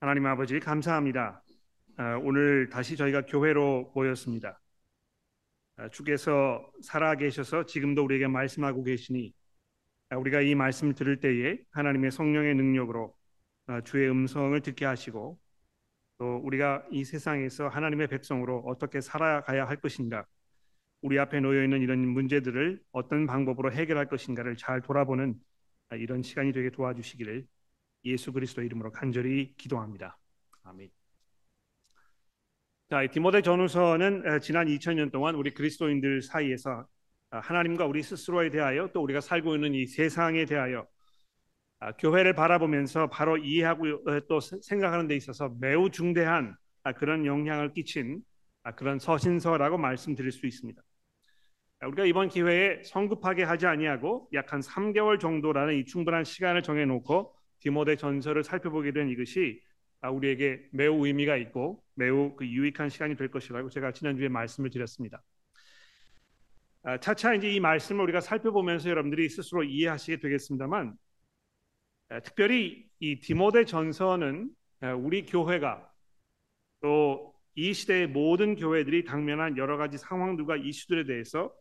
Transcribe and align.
하나님 0.00 0.24
아버지 0.24 0.58
감사합니다. 0.60 1.42
아, 1.98 2.16
오늘 2.22 2.70
다시 2.70 2.96
저희가 2.96 3.26
교회로 3.26 3.92
모였습니다. 3.94 4.58
아, 5.76 5.90
주께서 5.90 6.66
살아 6.82 7.14
계셔서 7.16 7.66
지금도 7.66 8.02
우리에게 8.04 8.26
말씀하고 8.26 8.82
계시니 8.82 9.34
아, 10.08 10.16
우리가 10.16 10.40
이 10.40 10.54
말씀을 10.54 10.94
들을 10.94 11.20
때에 11.20 11.58
하나님의 11.72 12.12
성령의 12.12 12.54
능력으로 12.54 13.14
주의 13.84 14.08
음성을 14.10 14.58
듣게 14.62 14.86
하시고 14.86 15.38
또 16.16 16.36
우리가 16.44 16.86
이 16.90 17.04
세상에서 17.04 17.68
하나님의 17.68 18.08
백성으로 18.08 18.60
어떻게 18.60 19.02
살아가야 19.02 19.66
할 19.66 19.76
것인가 19.76 20.24
우리 21.02 21.18
앞에 21.18 21.40
놓여 21.40 21.62
있는 21.62 21.82
이런 21.82 22.08
문제들을 22.08 22.80
어떤 22.92 23.26
방법으로 23.26 23.70
해결할 23.70 24.06
것인가를 24.08 24.56
잘 24.56 24.80
돌아보는 24.80 25.34
이런 25.92 26.22
시간이 26.22 26.52
되게 26.52 26.70
도와주시기를 26.70 27.46
예수 28.04 28.32
그리스도 28.32 28.62
이름으로 28.62 28.92
간절히 28.92 29.54
기도합니다. 29.56 30.18
아멘. 30.64 30.90
자, 32.90 33.06
디모데 33.06 33.42
전후서는 33.42 34.40
지난 34.40 34.68
2000년 34.68 35.10
동안 35.10 35.34
우리 35.36 35.52
그리스도인들 35.54 36.22
사이에서 36.22 36.86
아, 37.30 37.38
하나님과 37.38 37.86
우리 37.86 38.02
스스로에 38.02 38.50
대하여 38.50 38.88
또 38.92 39.02
우리가 39.02 39.20
살고 39.20 39.54
있는 39.54 39.74
이 39.74 39.86
세상에 39.86 40.44
대하여 40.44 40.86
아, 41.80 41.92
교회를 41.92 42.34
바라보면서 42.34 43.08
바로 43.08 43.36
이해하고 43.38 43.86
어, 44.10 44.20
또 44.28 44.40
생각하는 44.40 45.06
데 45.08 45.16
있어서 45.16 45.50
매우 45.60 45.90
중대한 45.90 46.56
아, 46.84 46.92
그런 46.92 47.26
영향을 47.26 47.72
끼친 47.72 48.22
그런 48.76 48.98
서신서라고 48.98 49.78
말씀드릴 49.78 50.32
수 50.32 50.46
있습니다. 50.46 50.82
우리가 51.82 52.04
이번 52.04 52.28
기회에 52.28 52.82
성급하게 52.84 53.44
하지 53.44 53.66
아니하고 53.66 54.28
약 54.34 54.52
한 54.52 54.60
3개월 54.60 55.18
정도라는 55.20 55.76
이 55.78 55.84
충분한 55.84 56.24
시간을 56.24 56.62
정해 56.62 56.84
놓고 56.84 57.34
디모데 57.60 57.96
전서를 57.96 58.44
살펴보게 58.44 58.92
된 58.92 59.08
이것이 59.08 59.60
우리에게 60.02 60.68
매우 60.72 61.06
의미가 61.06 61.36
있고 61.36 61.82
매우 61.94 62.34
그 62.36 62.46
유익한 62.46 62.88
시간이 62.88 63.16
될 63.16 63.30
것이라고 63.30 63.68
제가 63.70 63.92
지난주에 63.92 64.28
말씀을 64.28 64.70
드렸습니다. 64.70 65.22
차차 67.02 67.34
이제 67.34 67.50
이 67.50 67.60
말씀을 67.60 68.02
우리가 68.04 68.20
살펴보면서 68.20 68.88
여러분들이 68.88 69.28
스스로 69.28 69.62
이해하시게 69.62 70.20
되겠습니다만 70.20 70.94
특별히 72.24 72.88
이 72.98 73.20
디모데 73.20 73.66
전서는 73.66 74.50
우리 75.02 75.26
교회가 75.26 75.90
또 76.80 77.30
이 77.54 77.74
시대의 77.74 78.06
모든 78.06 78.56
교회들이 78.56 79.04
당면한 79.04 79.56
여러 79.56 79.76
가지 79.76 79.98
상황들과 79.98 80.56
이슈들에 80.56 81.04
대해서 81.04 81.52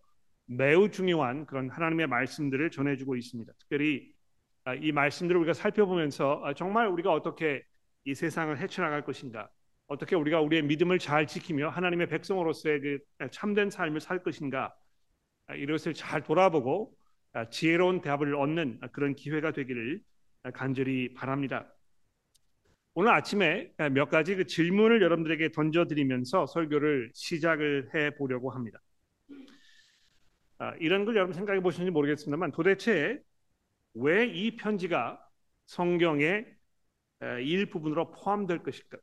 매우 0.46 0.90
중요한 0.90 1.46
그런 1.46 1.70
하나님의 1.70 2.08
말씀들을 2.08 2.72
전해주고 2.72 3.16
있습니다. 3.16 3.52
특별히 3.60 4.12
아, 4.14 4.19
이 4.76 4.92
말씀들을 4.92 5.40
우리가 5.42 5.54
살펴보면서 5.54 6.42
아, 6.44 6.54
정말 6.54 6.88
우리가 6.88 7.12
어떻게 7.12 7.64
이 8.06 8.14
세상을 8.14 8.58
헤쳐나갈 8.58 9.04
것인가, 9.04 9.50
어떻게 9.88 10.16
우리가 10.16 10.42
우리의 10.42 10.64
믿음을 10.64 11.00
잘 11.00 11.28
지키며 11.28 11.70
하나님의 11.70 12.08
백성으로서의 12.08 12.82
그 12.82 13.00
참된 13.32 13.70
삶을 13.70 14.00
살 14.02 14.24
것인가 14.24 14.74
아, 15.48 15.56
이것을 15.56 15.94
잘 15.94 16.24
돌아보고 16.24 16.94
지혜로운 17.52 18.02
답을 18.02 18.36
얻는 18.36 18.80
그런 18.92 19.16
기회가 19.16 19.52
되기를 19.52 20.02
간절히 20.54 21.14
바랍니다. 21.14 21.72
오늘 22.96 23.12
아침에 23.12 23.72
몇 23.92 24.10
가지 24.10 24.36
그 24.36 24.46
질문을 24.46 25.02
여러분들에게 25.02 25.52
던져드리면서 25.52 26.48
설교를 26.48 27.12
시작을 27.14 27.92
해 27.94 28.16
보려고 28.16 28.50
합니다. 28.50 28.80
이런 30.80 31.06
걸 31.06 31.16
여러분 31.16 31.34
생각해 31.34 31.62
보시는지 31.62 31.92
모르겠습니다만 31.92 32.52
도대체 32.52 33.22
왜 33.94 34.26
이 34.28 34.56
편지가 34.56 35.20
성경의 35.68 36.46
일부분으로 37.22 38.12
포함될 38.12 38.64
것일까? 38.64 38.98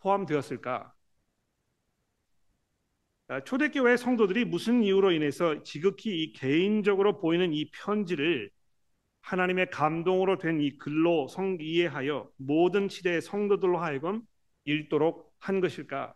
포함되었을까? 0.00 0.94
초대교회 3.44 3.96
성도들이 3.96 4.44
무슨 4.44 4.82
이유로 4.82 5.12
인해서 5.12 5.62
지극히 5.62 6.32
개인적으로 6.32 7.20
보이는 7.20 7.52
이 7.52 7.70
편지를 7.70 8.50
하나님의 9.22 9.70
감동으로 9.70 10.38
된 10.38 10.60
이 10.60 10.78
글로 10.78 11.28
성 11.28 11.58
이해하여 11.60 12.30
모든 12.38 12.88
시대의 12.88 13.22
성도들로 13.22 13.78
하여금 13.78 14.22
읽도록 14.64 15.34
한 15.38 15.60
것일까? 15.60 16.14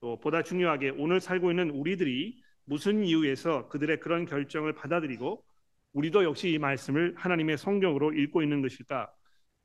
또 0.00 0.18
보다 0.20 0.42
중요하게 0.42 0.90
오늘 0.90 1.20
살고 1.20 1.50
있는 1.50 1.70
우리들이 1.70 2.42
무슨 2.64 3.04
이유에서 3.04 3.68
그들의 3.68 4.00
그런 4.00 4.24
결정을 4.24 4.74
받아들이고 4.74 5.44
우리도 5.92 6.24
역시 6.24 6.50
이 6.50 6.58
말씀을 6.58 7.14
하나님의 7.16 7.58
성경으로 7.58 8.12
읽고 8.12 8.42
있는 8.42 8.62
것일까? 8.62 9.12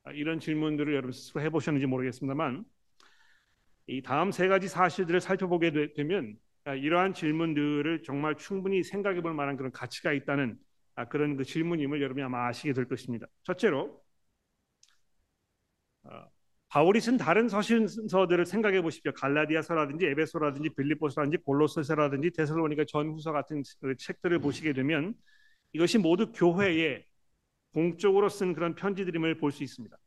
아, 0.04 0.12
이런 0.12 0.40
질문들을 0.40 0.94
여러분 0.94 1.12
스스로 1.12 1.42
해보셨는지 1.42 1.88
모르겠습니다만 1.88 2.64
이 3.88 4.02
다음 4.02 4.32
세 4.32 4.48
가지 4.48 4.68
사실들을 4.68 5.22
살펴보게 5.22 5.94
되면 5.96 6.36
아, 6.66 6.74
이러한 6.74 7.14
질문들을 7.14 8.04
정말 8.04 8.36
충분히 8.36 8.84
생각해 8.84 9.22
볼 9.22 9.34
만한 9.34 9.58
그런 9.58 9.72
가치가 9.72 10.14
있다는 10.14 10.58
아, 10.96 11.06
그런 11.08 11.38
그 11.38 11.44
질문임을 11.44 12.02
여러분이 12.02 12.24
아마 12.24 12.48
아시게 12.48 12.74
될 12.74 12.88
것입니다. 12.88 13.28
첫째로 13.44 14.04
바울이 16.70 17.00
쓴 17.00 17.18
다른 17.18 17.48
서신서들을 17.48 18.46
생각해 18.46 18.82
보십시오. 18.82 19.12
갈라디아서라든지 19.14 20.08
에베소라든지 20.08 20.70
빌립보서라든지 20.76 21.38
골로새서라든지 21.38 22.32
데살로니가 22.32 22.86
전후서 22.88 23.32
같은 23.32 23.64
그 23.82 23.96
책들을 23.96 24.40
보시게 24.40 24.74
되면 24.74 25.16
이것이 25.76 25.98
모두 25.98 26.32
교회에 26.32 27.04
공적으로 27.74 28.30
쓴 28.30 28.54
그런 28.54 28.76
편지들임을 28.76 29.38
볼 29.38 29.52
수 29.52 29.62
있습니다. 29.64 29.98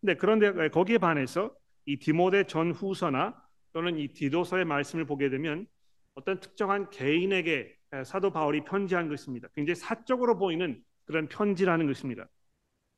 근데 0.00 0.14
그런데 0.14 0.70
거기에 0.70 0.96
반해서 0.96 1.54
이 1.84 1.98
디모데 1.98 2.44
전후서나 2.44 3.36
또는 3.74 3.98
이 3.98 4.08
디도서의 4.08 4.64
말씀을 4.64 5.04
보게 5.04 5.28
되면 5.28 5.66
어떤 6.14 6.40
특정한 6.40 6.88
개인에게 6.88 7.76
사도 8.06 8.30
바울이 8.30 8.64
편지한 8.64 9.08
것입니다. 9.08 9.48
굉장히 9.54 9.74
사적으로 9.74 10.38
보이는 10.38 10.82
그런 11.04 11.28
편지라는 11.28 11.86
것입니다. 11.86 12.26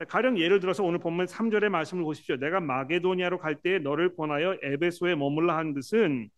가령 0.08 0.38
예를 0.38 0.60
들어서 0.60 0.84
오늘 0.84 1.00
본문 1.00 1.26
3절의 1.26 1.68
말씀을 1.68 2.04
보십시오. 2.04 2.36
내가 2.36 2.60
마게도니아로 2.60 3.38
갈 3.38 3.60
때에 3.60 3.80
너를 3.80 4.14
권하여 4.14 4.56
에베소에 4.62 5.16
머물라 5.16 5.56
한 5.56 5.74
것은 5.74 6.30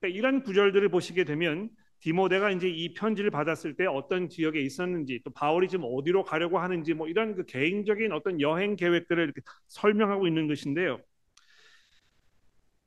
그러니까 0.00 0.18
이런 0.18 0.42
구절들을 0.42 0.90
보시게 0.90 1.24
되면 1.24 1.70
디모데가 2.04 2.50
이제 2.50 2.68
이 2.68 2.92
편지를 2.92 3.30
받았을 3.30 3.76
때 3.76 3.86
어떤 3.86 4.28
지역에 4.28 4.60
있었는지 4.60 5.22
또 5.24 5.30
바울이 5.30 5.68
지금 5.68 5.86
어디로 5.90 6.24
가려고 6.24 6.58
하는지 6.58 6.92
뭐 6.92 7.08
이런 7.08 7.34
그 7.34 7.46
개인적인 7.46 8.12
어떤 8.12 8.42
여행 8.42 8.76
계획들을 8.76 9.24
이렇게 9.24 9.40
설명하고 9.68 10.26
있는 10.26 10.46
것인데요. 10.46 11.00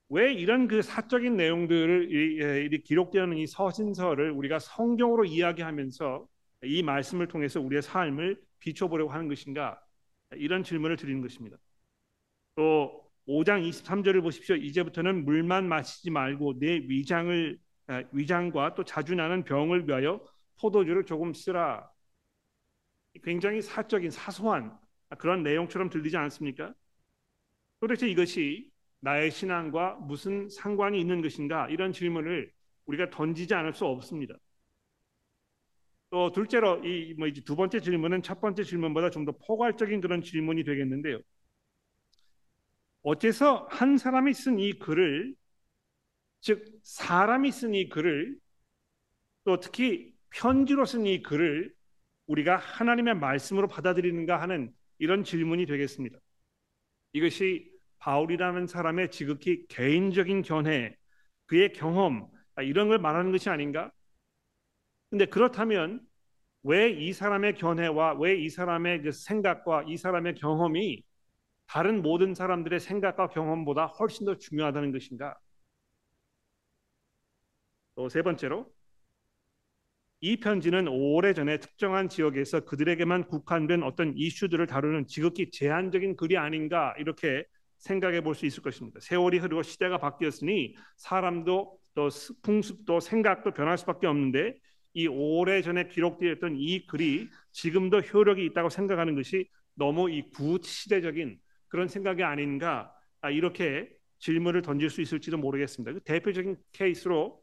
왜 0.10 0.32
이런 0.32 0.68
그 0.68 0.84
사적인 0.84 1.36
내용들을 1.36 2.14
이, 2.14 3.42
이 3.42 3.48
서신서를 3.48 4.30
우리가 4.30 4.60
성경으로 4.60 5.26
이야기하면서 5.26 6.28
이 6.66 6.84
말씀을 6.84 7.28
통해서 7.28 7.60
우리의 7.60 7.82
삶을 7.82 8.40
비춰보려고 8.60 9.12
하는 9.12 9.28
것인가 9.28 9.82
이런 10.36 10.64
질문을 10.64 10.96
드리는 10.96 11.24
것입니다. 11.24 11.58
또 12.56 13.04
5장 13.28 13.68
23절을 13.68 14.22
보십시오. 14.22 14.56
이제부터는 14.56 15.26
물만 15.26 15.68
마시지 15.68 16.12
말고 16.12 16.60
내 16.60 16.76
위장을 16.88 17.58
아, 17.58 17.67
위장과 18.12 18.76
또 18.76 18.84
자주 18.84 19.16
나는 19.16 19.44
병을 19.44 19.88
위하여 19.88 20.22
포도주를 20.60 21.06
조금 21.06 21.34
쓰라. 21.34 21.90
굉장히 23.24 23.62
사적인 23.62 24.12
사소한 24.12 24.78
그런 25.18 25.44
내용처럼 25.44 25.90
들리지 25.90 26.16
않습니까? 26.18 26.74
도대체 27.80 28.08
이것이 28.10 28.72
나의 29.00 29.32
신앙과 29.32 29.96
무슨 29.96 30.50
상관이 30.50 31.00
있는 31.00 31.22
것인가? 31.22 31.68
이런 31.70 31.92
질문을 31.94 32.52
우리가 32.86 33.10
던지지 33.10 33.54
않을 33.54 33.74
수 33.74 33.86
없습니다. 33.86 34.36
또 36.10 36.32
둘째로 36.32 36.84
이 36.86 37.14
뭐 37.18 37.28
이제 37.28 37.42
두 37.42 37.56
번째 37.56 37.80
질문은 37.82 38.22
첫 38.24 38.40
번째 38.42 38.64
질문보다 38.64 39.10
좀 39.10 39.26
더 39.26 39.32
포괄적인 39.46 40.00
그런 40.02 40.22
질문이 40.22 40.64
되겠는데요. 40.64 41.20
어째서 43.04 43.68
한 43.72 43.98
사람이 43.98 44.34
쓴 44.34 44.60
이 44.60 44.74
글을 44.74 45.36
즉 46.42 46.66
사람이 46.84 47.52
쓴 47.52 47.74
이 47.76 47.90
글을 47.90 48.40
또 49.44 49.60
특히 49.60 50.14
편지로 50.30 50.86
쓴 50.86 51.06
이 51.06 51.22
글을 51.24 51.74
우리가 52.28 52.58
하나님의 52.58 53.16
말씀으로 53.16 53.68
받아들이는가 53.68 54.42
하는 54.42 54.74
이런 55.00 55.24
질문이 55.24 55.66
되겠습니다. 55.66 56.20
이것이 57.14 57.72
바울이라는 58.00 58.68
사람의 58.68 59.12
지극히 59.12 59.66
개인적인 59.68 60.44
견해, 60.44 60.96
그의 61.48 61.74
경험 61.74 62.30
아, 62.56 62.64
이런 62.64 62.90
걸 62.90 63.00
말하는 63.00 63.32
것이 63.32 63.50
아닌가? 63.50 63.92
근데 65.10 65.26
그렇다면 65.26 66.02
왜 66.64 66.92
이 66.92 67.14
사람의 67.14 67.56
견해와 67.56 68.16
왜 68.16 68.36
이 68.40 68.50
사람의 68.50 69.04
그 69.04 69.12
생각과 69.12 69.86
이 69.88 69.98
사람의 69.98 70.36
경험이 70.36 71.04
다른 71.68 72.02
모든 72.04 72.36
사람들의 72.36 72.80
생각과 72.82 73.30
경험보다 73.30 73.88
훨씬 73.88 74.26
더 74.26 74.38
중요하다는 74.38 74.92
것인가? 74.94 75.38
또 77.98 78.08
세 78.10 78.22
번째로 78.22 78.72
이 80.22 80.38
편지는 80.40 80.88
오래전에 80.88 81.60
특정한 81.60 82.10
지역에서 82.10 82.62
그들에게만 82.62 83.28
국한된 83.28 83.84
어떤 83.84 84.14
이슈들을 84.16 84.66
다루는 84.68 85.08
지극히 85.08 85.52
제한적인 85.52 86.16
글이 86.16 86.38
아닌가 86.38 86.96
이렇게 87.00 87.44
생각해 87.80 88.22
볼 88.22 88.34
수 88.34 88.46
있을 88.46 88.64
것입니다. 88.64 89.00
세월이 89.00 89.38
흐르고 89.40 89.64
시대가 89.64 89.98
바뀌었으니 90.00 90.76
사람도 90.98 91.78
또 91.94 92.10
풍습도 92.44 93.00
생각도 93.00 93.52
변할 93.54 93.78
수밖에 93.78 94.08
없는데 94.08 94.56
이 94.94 95.08
오래전에 95.08 95.88
기록되었던 95.90 96.56
이 96.58 96.88
글이 96.88 97.30
지금도 97.52 98.00
효력이 98.02 98.44
있다고 98.46 98.70
생각하는 98.70 99.16
것이 99.16 99.48
너무 99.76 100.10
이 100.10 100.30
구시대적인 100.32 101.38
그런 101.68 101.88
생각이 101.88 102.24
아닌가 102.24 102.92
아, 103.22 103.30
이렇게 103.30 103.90
질문을 104.20 104.64
던질 104.64 104.90
수 104.90 105.02
있을지도 105.02 105.38
모르겠습니다. 105.38 105.94
그 105.94 106.00
대표적인 106.02 106.58
케이스로 106.72 107.40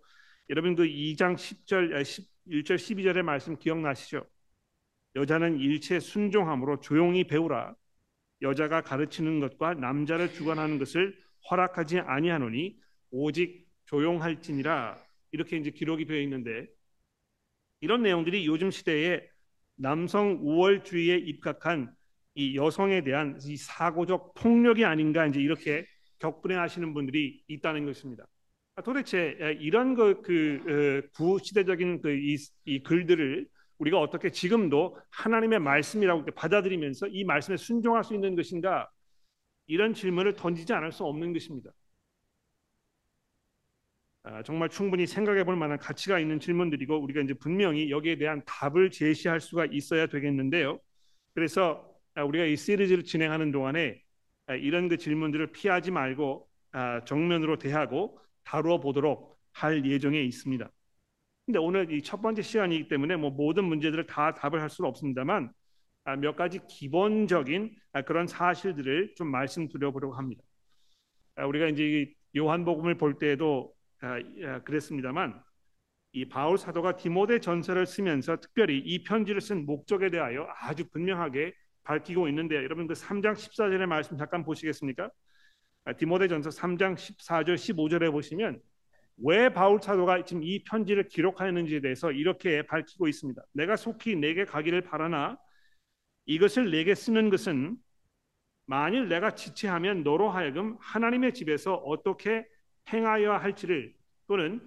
여러분 0.51 0.77
그 0.77 0.85
2장 0.85 1.37
10절 1.37 1.93
1절 2.49 2.77
12절의 2.77 3.23
말씀 3.23 3.57
기억나시죠? 3.57 4.27
여자는 5.17 5.59
일체 5.59 6.01
순종함으로 6.01 6.81
조용히 6.81 7.25
배우라. 7.25 7.75
여자가 8.43 8.83
가르치는 8.83 9.41
것과 9.41 9.75
남자를 9.75 10.33
주관하는 10.33 10.79
것을 10.79 11.17
허락하지 11.51 12.01
아니하노니 12.01 12.79
오직 13.11 13.67
조용할지니라. 13.87 15.03
이렇게 15.33 15.57
이제 15.57 15.71
기록이 15.71 16.05
되어 16.05 16.21
있는데 16.21 16.67
이런 17.81 18.03
내용들이 18.03 18.47
요즘 18.47 18.71
시대에 18.71 19.27
남성 19.77 20.39
우월주의에 20.43 21.17
입각한 21.17 21.95
이 22.35 22.57
여성에 22.57 23.03
대한 23.03 23.39
이 23.43 23.57
사고적 23.57 24.35
폭력이 24.35 24.85
아닌가 24.85 25.27
이제 25.27 25.41
이렇게 25.41 25.87
격분해 26.19 26.57
하시는 26.57 26.93
분들이 26.93 27.43
있다는 27.49 27.87
것입니다. 27.87 28.27
도대체 28.83 29.37
이런 29.61 29.95
그, 29.95 30.21
그 30.23 31.09
구시대적인 31.15 32.01
그 32.03 32.11
이, 32.11 32.37
이 32.65 32.83
글들을 32.83 33.47
우리가 33.79 34.01
어떻게 34.01 34.31
지금도 34.31 34.99
하나님의 35.11 35.61
말씀이라고 35.61 36.25
받아들이면서 36.35 37.09
이 37.09 37.25
말씀에 37.25 37.57
순종할 37.57 38.03
수 38.03 38.15
있는 38.15 38.35
것인가 38.35 38.89
이런 39.67 39.95
질문을 39.95 40.35
던지지 40.35 40.73
않을 40.73 40.91
수 40.93 41.05
없는 41.05 41.33
것입니다. 41.33 41.71
아, 44.25 44.43
정말 44.43 44.71
충분히 44.71 45.07
생각해 45.07 45.45
볼 45.45 45.55
만한 45.55 45.79
가치가 45.79 46.19
있는 46.19 46.41
질문들이고 46.41 46.99
우리가 46.99 47.21
이제 47.21 47.35
분명히 47.35 47.91
여기에 47.91 48.17
대한 48.17 48.43
답을 48.47 48.91
제시할 48.91 49.41
수가 49.41 49.67
있어야 49.67 50.07
되겠는데요. 50.07 50.81
그래서 51.35 51.87
아, 52.15 52.25
우리가 52.25 52.45
이 52.47 52.57
시리즈를 52.57 53.05
진행하는 53.05 53.53
동안에 53.53 54.01
아, 54.47 54.55
이런 54.55 54.89
그 54.89 54.97
질문들을 54.97 55.53
피하지 55.53 55.91
말고 55.91 56.49
정면으로 57.07 57.57
대하고 57.59 58.19
다루어 58.45 58.81
보도록 58.81 59.39
할 59.53 59.85
예정에 59.87 60.21
있습니다. 60.21 60.71
근데 61.47 61.59
오늘 61.59 61.93
이 61.93 62.03
첫 62.03 62.23
번째 62.23 62.43
시간이기 62.43 62.89
때문에 62.89 63.17
뭐 63.17 63.31
모든 63.31 63.65
문제들을 63.65 64.07
다 64.07 64.35
답을 64.35 64.61
할 64.63 64.71
수는 64.71 64.89
없습니다만 64.91 65.53
아, 66.05 66.17
몇 66.17 66.37
가지 66.37 66.61
기본적인 66.69 67.75
아, 67.93 68.03
그런 68.03 68.27
사실들을 68.27 69.15
좀 69.17 69.31
말씀드려 69.31 69.91
보려고 69.93 70.15
합니다. 70.15 70.43
아, 71.37 71.47
우리가 71.47 71.69
이제 71.69 72.13
요한복음을 72.37 72.97
볼 72.99 73.19
때에도 73.19 73.73
그랬습니다만 74.65 75.41
이 76.13 76.29
바울 76.29 76.59
사도가 76.59 76.97
디모데 76.97 77.41
전서를 77.41 77.87
쓰면서 77.87 78.37
특별히 78.41 78.79
이 78.79 79.03
편지를 79.05 79.41
쓴 79.41 79.67
목적에 79.67 80.11
대하여 80.11 80.47
아주 80.61 80.89
분명하게 80.91 81.55
밝히고 81.85 82.29
있는데 82.29 82.57
여러분 82.57 82.87
그 82.87 82.95
3장 82.95 83.35
14절의 83.35 83.87
말씀 83.87 84.17
잠깐 84.17 84.45
보시겠습니까? 84.45 85.11
디모데 85.93 86.29
전서 86.29 86.51
3장 86.51 86.95
14절 86.95 87.55
15절에 87.55 88.11
보시면 88.11 88.61
왜 89.19 89.49
바울 89.51 89.81
사도가 89.81 90.25
지금 90.25 90.43
이 90.43 90.65
편지를 90.65 91.09
기록하였는지에 91.09 91.81
대해서 91.81 92.11
이렇게 92.11 92.67
밝히고 92.67 93.07
있습니다. 93.07 93.43
내가 93.53 93.77
속히 93.77 94.17
내게 94.17 94.45
가기를 94.45 94.83
바라나 94.83 95.39
이것을 96.27 96.71
내게 96.71 96.95
쓰는 96.95 97.31
것은 97.31 97.77
만일 98.67 99.09
내가 99.09 99.35
지체하면 99.35 100.03
너로 100.03 100.31
하여금 100.31 100.77
하나님의 100.81 101.35
집에서 101.35 101.75
어떻게 101.75 102.47
행하여야 102.93 103.39
할지를 103.39 103.95
또는 104.27 104.67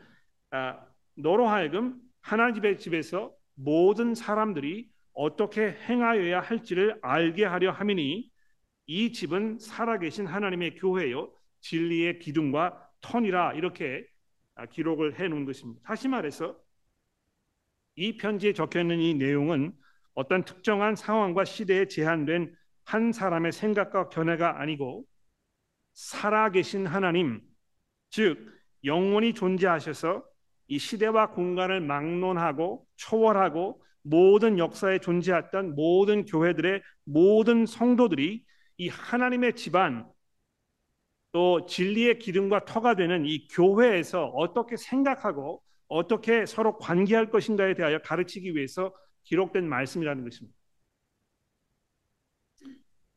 아, 0.51 0.79
너로 1.15 1.47
하여금 1.47 1.99
하나님의 2.21 2.77
집에서 2.77 3.33
모든 3.55 4.13
사람들이 4.13 4.89
어떻게 5.13 5.71
행하여야 5.71 6.41
할지를 6.41 6.99
알게 7.01 7.43
하려 7.43 7.71
함이니 7.71 8.29
이 8.87 9.11
집은 9.11 9.59
살아계신 9.59 10.25
하나님의 10.25 10.75
교회요 10.75 11.31
진리의 11.61 12.19
기둥과 12.19 12.89
턴이라 13.01 13.53
이렇게 13.53 14.07
아, 14.55 14.65
기록을 14.65 15.19
해 15.19 15.27
놓은 15.27 15.45
것입니다. 15.45 15.81
다시 15.83 16.07
말해서 16.07 16.57
이 17.95 18.17
편지에 18.17 18.53
적혀 18.53 18.81
있는 18.81 18.99
이 18.99 19.13
내용은 19.13 19.73
어떤 20.13 20.43
특정한 20.43 20.95
상황과 20.95 21.45
시대에 21.45 21.87
제한된 21.87 22.55
한 22.85 23.11
사람의 23.11 23.51
생각과 23.51 24.09
견해가 24.09 24.61
아니고 24.61 25.05
살아계신 25.93 26.87
하나님, 26.87 27.41
즉 28.09 28.51
영원히 28.83 29.33
존재하셔서 29.33 30.23
이 30.67 30.79
시대와 30.79 31.31
공간을 31.31 31.81
막론하고 31.81 32.85
초월하고 32.95 33.83
모든 34.01 34.57
역사에 34.57 34.99
존재했던 34.99 35.75
모든 35.75 36.25
교회들의 36.25 36.81
모든 37.03 37.65
성도들이 37.65 38.43
이 38.77 38.89
하나님의 38.89 39.55
집안 39.55 40.11
또 41.31 41.65
진리의 41.65 42.19
기름과 42.19 42.65
터가 42.65 42.95
되는 42.95 43.25
이 43.25 43.47
교회에서 43.47 44.25
어떻게 44.27 44.77
생각하고 44.77 45.61
어떻게 45.87 46.45
서로 46.45 46.77
관계할 46.77 47.29
것인가에 47.29 47.73
대하여 47.73 47.99
가르치기 47.99 48.55
위해서 48.55 48.93
기록된 49.23 49.67
말씀이라는 49.67 50.23
것입니다. 50.23 50.57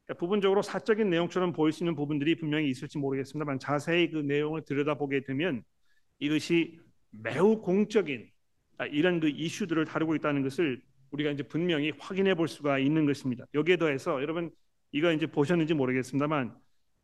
그러니까 0.06 0.18
부분적으로 0.18 0.62
사적인 0.62 1.08
내용처럼 1.08 1.52
보일 1.52 1.72
수 1.72 1.84
있는 1.84 1.94
부분들이 1.94 2.34
분명히 2.34 2.68
있을지 2.68 2.98
모르겠습니다만 2.98 3.58
자세히 3.58 4.10
그 4.10 4.18
내용을 4.18 4.64
들여다보게 4.64 5.22
되면 5.24 5.62
이것이 6.18 6.80
매우 7.10 7.60
공적인 7.60 8.28
아, 8.78 8.86
이런 8.86 9.20
그 9.20 9.28
이슈들을 9.28 9.84
다루고 9.84 10.14
있다는 10.16 10.42
것을 10.42 10.82
우리가 11.10 11.30
이제 11.30 11.42
분명히 11.42 11.92
확인해 11.98 12.34
볼 12.34 12.48
수가 12.48 12.78
있는 12.78 13.06
것입니다. 13.06 13.44
여기에 13.54 13.76
더해서 13.76 14.20
여러분 14.22 14.50
이거 14.92 15.12
이제 15.12 15.26
보셨는지 15.26 15.74
모르겠습니다만 15.74 16.54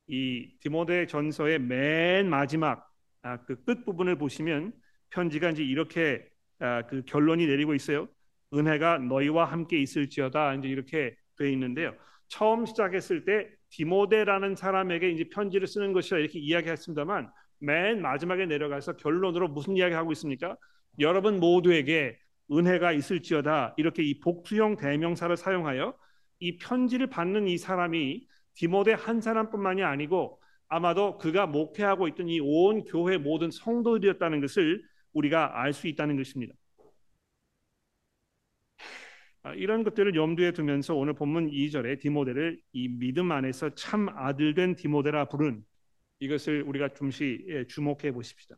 이 0.09 0.49
디모데 0.61 1.07
전서의 1.07 1.59
맨 1.59 2.29
마지막 2.29 2.89
아, 3.23 3.39
그끝 3.45 3.85
부분을 3.85 4.17
보시면 4.17 4.73
편지가 5.11 5.51
이제 5.51 5.65
이렇게 5.65 6.29
아, 6.59 6.83
그 6.87 7.03
결론이 7.05 7.47
내리고 7.47 7.75
있어요. 7.75 8.09
은혜가 8.55 8.99
너희와 8.99 9.45
함께 9.47 9.81
있을지어다 9.81 10.55
이제 10.55 10.69
이렇게 10.69 11.17
돼 11.39 11.51
있는데요. 11.53 11.95
처음 12.29 12.67
시작했을 12.67 13.25
때 13.25 13.49
디모데라는 13.71 14.55
사람에게 14.55 15.11
이제 15.11 15.29
편지를 15.29 15.67
쓰는 15.67 15.93
것이라 15.93 16.19
이렇게 16.19 16.39
이야기했습니다만 16.39 17.31
맨 17.59 18.01
마지막에 18.01 18.47
내려가서 18.47 18.97
결론으로 18.97 19.49
무슨 19.49 19.77
이야기하고 19.77 20.13
있습니까? 20.13 20.57
여러분 21.01 21.41
모두에게 21.41 22.19
은혜가 22.51 22.93
있을지어다 22.93 23.75
이렇게 23.77 24.03
이 24.03 24.21
복수형 24.21 24.77
대명사를 24.77 25.37
사용하여 25.37 25.95
이 26.39 26.59
편지를 26.59 27.09
받는 27.09 27.49
이 27.49 27.59
사람이 27.59 28.27
디모데 28.55 28.93
한 28.93 29.21
사람뿐만이 29.21 29.83
아니고 29.83 30.41
아마도 30.69 31.19
그가 31.19 31.47
목회하고 31.47 32.09
있던 32.09 32.29
이 32.29 32.41
온 32.41 32.85
교회 32.85 33.19
모든 33.19 33.51
성도들이었다는 33.51 34.41
것을 34.41 34.83
우리가 35.13 35.61
알 35.63 35.73
수 35.73 35.89
있다는 35.89 36.17
것입니다. 36.17 36.55
아, 39.43 39.55
이런 39.55 39.85
것들을 39.85 40.15
염두에 40.17 40.53
두면서 40.53 40.95
오늘 40.95 41.15
본문 41.15 41.49
2절에 41.51 42.01
디모데를 42.01 42.61
이 42.73 42.89
믿음 42.89 43.31
안에서 43.33 43.75
참 43.75 44.09
아들된 44.09 44.75
디모데라 44.77 45.27
부른 45.29 45.65
이것을 46.21 46.63
우리가 46.63 46.91
좀시 46.95 47.45
예, 47.49 47.67
주목해 47.67 48.13
보십시다. 48.13 48.57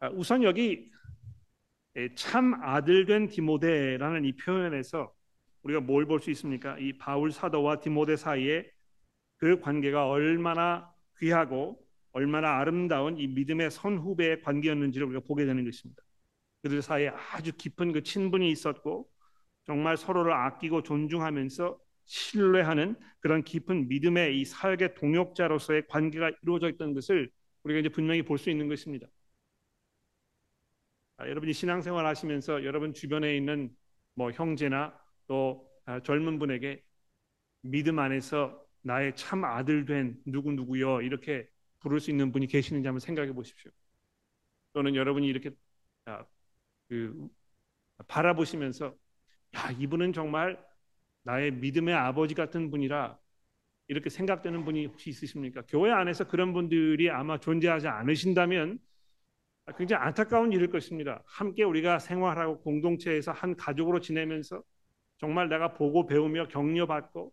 아, 0.00 0.08
우선 0.10 0.42
여기 0.42 0.90
예, 0.90 0.95
참 2.14 2.54
아들 2.62 3.06
된 3.06 3.28
디모데라는 3.28 4.24
이 4.24 4.32
표현에서 4.36 5.12
우리가 5.62 5.80
뭘 5.80 6.06
볼 6.06 6.20
수 6.20 6.30
있습니까? 6.32 6.78
이 6.78 6.92
바울 6.98 7.32
사도와 7.32 7.80
디모데 7.80 8.16
사이에 8.16 8.70
그 9.38 9.60
관계가 9.60 10.08
얼마나 10.08 10.90
귀하고 11.18 11.78
얼마나 12.12 12.58
아름다운 12.58 13.18
이 13.18 13.26
믿음의 13.28 13.70
선후배의 13.70 14.42
관계였는지를 14.42 15.06
우리가 15.08 15.24
보게 15.26 15.44
되는 15.46 15.64
것입니다. 15.64 16.02
그들 16.62 16.82
사이에 16.82 17.08
아주 17.32 17.52
깊은 17.56 17.92
그 17.92 18.02
친분이 18.02 18.50
있었고 18.50 19.08
정말 19.66 19.96
서로를 19.96 20.32
아끼고 20.32 20.82
존중하면서 20.82 21.78
신뢰하는 22.06 22.96
그런 23.20 23.42
깊은 23.44 23.88
믿음의 23.88 24.40
이 24.40 24.44
사역의 24.44 24.94
동역자로서의 24.96 25.88
관계가 25.88 26.32
이루어져 26.42 26.70
있던 26.70 26.94
것을 26.94 27.30
우리가 27.64 27.80
이제 27.80 27.88
분명히 27.88 28.22
볼 28.22 28.38
수 28.38 28.50
있는 28.50 28.68
것입니다. 28.68 29.06
아, 31.18 31.28
여러분이 31.28 31.52
신앙생활 31.52 32.06
하시면서 32.06 32.64
여러분 32.64 32.92
주변에 32.92 33.36
있는 33.36 33.74
뭐 34.14 34.30
형제나 34.32 34.98
또 35.26 35.68
아, 35.84 36.00
젊은 36.00 36.38
분에게 36.38 36.82
믿음 37.62 37.98
안에서 37.98 38.64
나의 38.82 39.16
참 39.16 39.44
아들 39.44 39.84
된 39.86 40.20
누구 40.26 40.52
누구요 40.52 41.02
이렇게 41.02 41.48
부를 41.80 42.00
수 42.00 42.10
있는 42.10 42.32
분이 42.32 42.46
계시는지 42.48 42.86
한번 42.86 43.00
생각해 43.00 43.32
보십시오. 43.32 43.70
또는 44.72 44.94
여러분이 44.94 45.26
이렇게 45.26 45.50
아, 46.06 46.24
그 46.88 47.28
바라보시면서 48.08 48.94
야 49.56 49.70
이분은 49.78 50.12
정말 50.12 50.62
나의 51.22 51.52
믿음의 51.52 51.94
아버지 51.94 52.34
같은 52.34 52.70
분이라 52.70 53.18
이렇게 53.88 54.10
생각되는 54.10 54.64
분이 54.64 54.86
혹시 54.86 55.10
있으십니까? 55.10 55.62
교회 55.68 55.92
안에서 55.92 56.28
그런 56.28 56.52
분들이 56.52 57.10
아마 57.10 57.38
존재하지 57.38 57.88
않으신다면 57.88 58.80
굉장히 59.74 60.04
안타까운 60.04 60.52
일일 60.52 60.70
것입니다. 60.70 61.22
함께 61.26 61.64
우리가 61.64 61.98
생활하고 61.98 62.60
공동체에서 62.60 63.32
한 63.32 63.56
가족으로 63.56 64.00
지내면서 64.00 64.62
정말 65.18 65.48
내가 65.48 65.74
보고 65.74 66.06
배우며 66.06 66.48
격려받고 66.48 67.32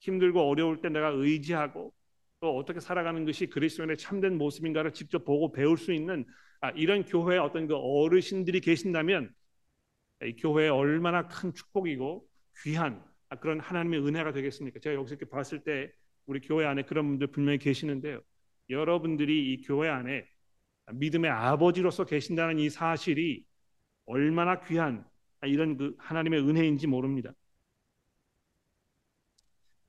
힘들고 0.00 0.40
어려울 0.40 0.80
때 0.80 0.88
내가 0.88 1.08
의지하고 1.08 1.92
또 2.40 2.56
어떻게 2.56 2.80
살아가는 2.80 3.24
것이 3.24 3.48
그리스도인의 3.48 3.98
참된 3.98 4.38
모습인가를 4.38 4.92
직접 4.92 5.24
보고 5.24 5.52
배울 5.52 5.76
수 5.76 5.92
있는 5.92 6.24
아, 6.60 6.70
이런 6.70 7.04
교회에 7.04 7.38
어떤 7.38 7.66
그 7.66 7.76
어르신들이 7.76 8.60
계신다면 8.60 9.32
이 10.24 10.34
교회에 10.36 10.68
얼마나 10.68 11.28
큰 11.28 11.52
축복이고 11.52 12.26
귀한 12.62 13.04
아, 13.28 13.36
그런 13.36 13.60
하나님의 13.60 14.06
은혜가 14.06 14.32
되겠습니까? 14.32 14.80
제가 14.80 14.94
여기서 14.94 15.16
이렇게 15.16 15.28
봤을 15.28 15.60
때 15.60 15.92
우리 16.26 16.40
교회 16.40 16.66
안에 16.66 16.82
그런 16.82 17.06
분들 17.08 17.28
분명히 17.28 17.58
계시는데요. 17.58 18.20
여러분들이 18.70 19.52
이 19.52 19.62
교회 19.62 19.88
안에 19.88 20.24
믿음의 20.94 21.30
아버지로서 21.30 22.04
계신다는 22.04 22.58
이 22.58 22.70
사실이 22.70 23.44
얼마나 24.06 24.60
귀한 24.60 25.04
이런 25.42 25.76
그 25.76 25.94
하나님의 25.98 26.40
은혜인지 26.40 26.86
모릅니다. 26.86 27.32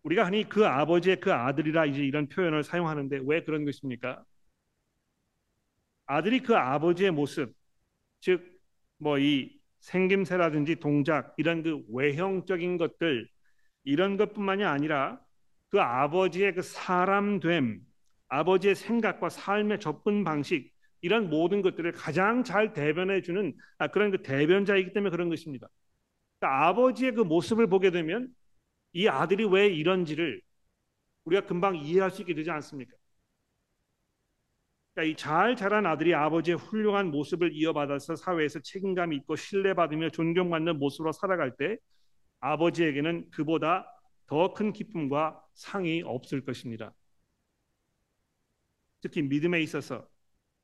우리가 0.03 0.25
흔히 0.25 0.47
그 0.47 0.65
아버지의 0.65 1.19
그 1.19 1.33
아들이라 1.33 1.85
이제 1.85 2.03
이런 2.03 2.27
표현을 2.29 2.63
사용하는데 2.63 3.21
왜 3.25 3.43
그런 3.43 3.65
것입니까? 3.65 4.23
아들이 6.05 6.41
그 6.41 6.55
아버지의 6.55 7.11
모습, 7.11 7.53
즉 8.21 8.59
뭐 9.01 9.17
이 9.17 9.57
생김새라든지 9.79 10.75
동작 10.75 11.33
이런 11.37 11.63
그 11.63 11.81
외형적인 11.89 12.77
것들 12.77 13.27
이런 13.85 14.17
것뿐만이 14.17 14.65
아니라 14.65 15.21
그 15.69 15.79
아버지의 15.79 16.53
그 16.55 16.61
사람됨, 16.61 17.81
아버지의 18.27 18.75
생각과 18.75 19.29
삶의 19.29 19.79
접근 19.79 20.23
방식 20.23 20.73
이런 21.01 21.29
모든 21.29 21.61
것들을 21.61 21.91
가장 21.93 22.43
잘 22.43 22.73
대변해 22.73 23.21
주는 23.21 23.53
아, 23.77 23.87
그런 23.87 24.11
그 24.11 24.21
대변자이기 24.23 24.93
때문에 24.93 25.11
그런 25.11 25.29
것입니다. 25.29 25.67
그러니까 26.39 26.67
아버지의 26.69 27.13
그 27.13 27.21
모습을 27.21 27.67
보게 27.67 27.91
되면 27.91 28.29
이 28.93 29.07
아들이 29.07 29.45
왜 29.45 29.67
이런지를 29.67 30.41
우리가 31.25 31.45
금방 31.47 31.75
이해할 31.77 32.11
수 32.11 32.21
있게 32.23 32.33
되지 32.35 32.51
않습니까? 32.51 32.95
그러니까 34.93 35.13
이 35.13 35.15
잘 35.15 35.55
자란 35.55 35.85
아들이 35.85 36.13
아버지의 36.13 36.57
훌륭한 36.57 37.11
모습을 37.11 37.51
이어받아서 37.53 38.15
사회에서 38.15 38.59
책임감 38.61 39.13
있고 39.13 39.35
신뢰받으며 39.35 40.09
존경받는 40.09 40.77
모습으로 40.79 41.11
살아갈 41.11 41.55
때 41.57 41.77
아버지에게는 42.41 43.29
그보다 43.31 43.87
더 44.27 44.53
큰 44.53 44.73
기쁨과 44.73 45.43
상이 45.55 46.03
없을 46.03 46.45
것입니다. 46.45 46.93
특히 49.01 49.21
믿음에 49.21 49.61
있어서 49.61 50.07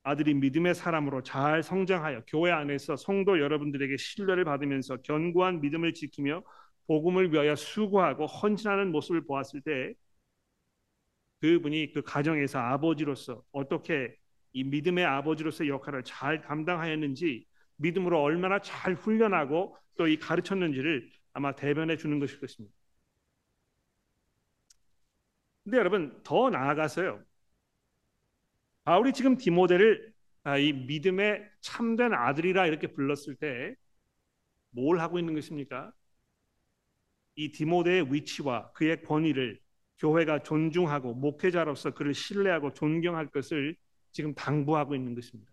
아들이 0.06 0.34
믿음의 0.36 0.76
사람으로 0.76 1.24
잘 1.24 1.64
성장하여 1.64 2.24
교회 2.28 2.52
안에서 2.52 2.96
성도 2.96 3.40
여러분들에게 3.40 3.98
신뢰를 3.98 4.46
받으면서 4.46 4.98
견고한 5.02 5.62
믿음을 5.62 5.94
지키며 5.94 6.44
복음을 6.88 7.34
위하여 7.34 7.56
수고하고 7.56 8.28
헌신하는 8.28 8.92
모습을 8.92 9.26
보았을 9.26 9.62
때 9.62 9.94
그분이 11.42 11.92
그 11.94 12.02
가정에서 12.02 12.60
아버지로서 12.60 13.44
어떻게 13.52 14.16
이 14.54 14.64
믿음의 14.64 15.06
아버지로서 15.06 15.68
역할을 15.68 16.04
잘 16.04 16.42
감당하였는지 16.42 17.46
믿음으로 17.78 18.22
얼마나 18.22 18.60
잘 18.60 18.94
훈련하고 18.96 19.78
또 19.98 20.08
이 20.08 20.18
가르쳤는지를 20.18 21.10
아마 21.34 21.56
대변해 21.56 21.96
주는 21.98 22.20
것일 22.20 22.40
것입니다. 22.42 22.74
근데 25.64 25.78
여러분 25.78 26.22
더 26.24 26.50
나아가서요. 26.50 27.24
바울이 28.86 29.14
지금 29.14 29.38
디모데를 29.38 30.14
아, 30.44 30.58
이 30.58 30.74
믿음의 30.74 31.50
참된 31.62 32.14
아들이라 32.14 32.68
이렇게 32.68 32.88
불렀을 32.88 33.36
때 33.36 33.76
뭘 34.76 35.00
하고 35.00 35.18
있는 35.20 35.34
것입니까? 35.34 35.94
이 37.36 37.52
디모데의 37.52 38.14
위치와 38.14 38.72
그의 38.74 39.02
권위를 39.04 39.60
교회가 40.00 40.44
존중하고 40.44 41.14
목회자로서 41.16 41.92
그를 41.92 42.14
신뢰하고 42.14 42.74
존경할 42.74 43.30
것을 43.30 43.76
지금 44.12 44.34
당부하고 44.36 44.96
있는 44.96 45.16
것입니다. 45.16 45.52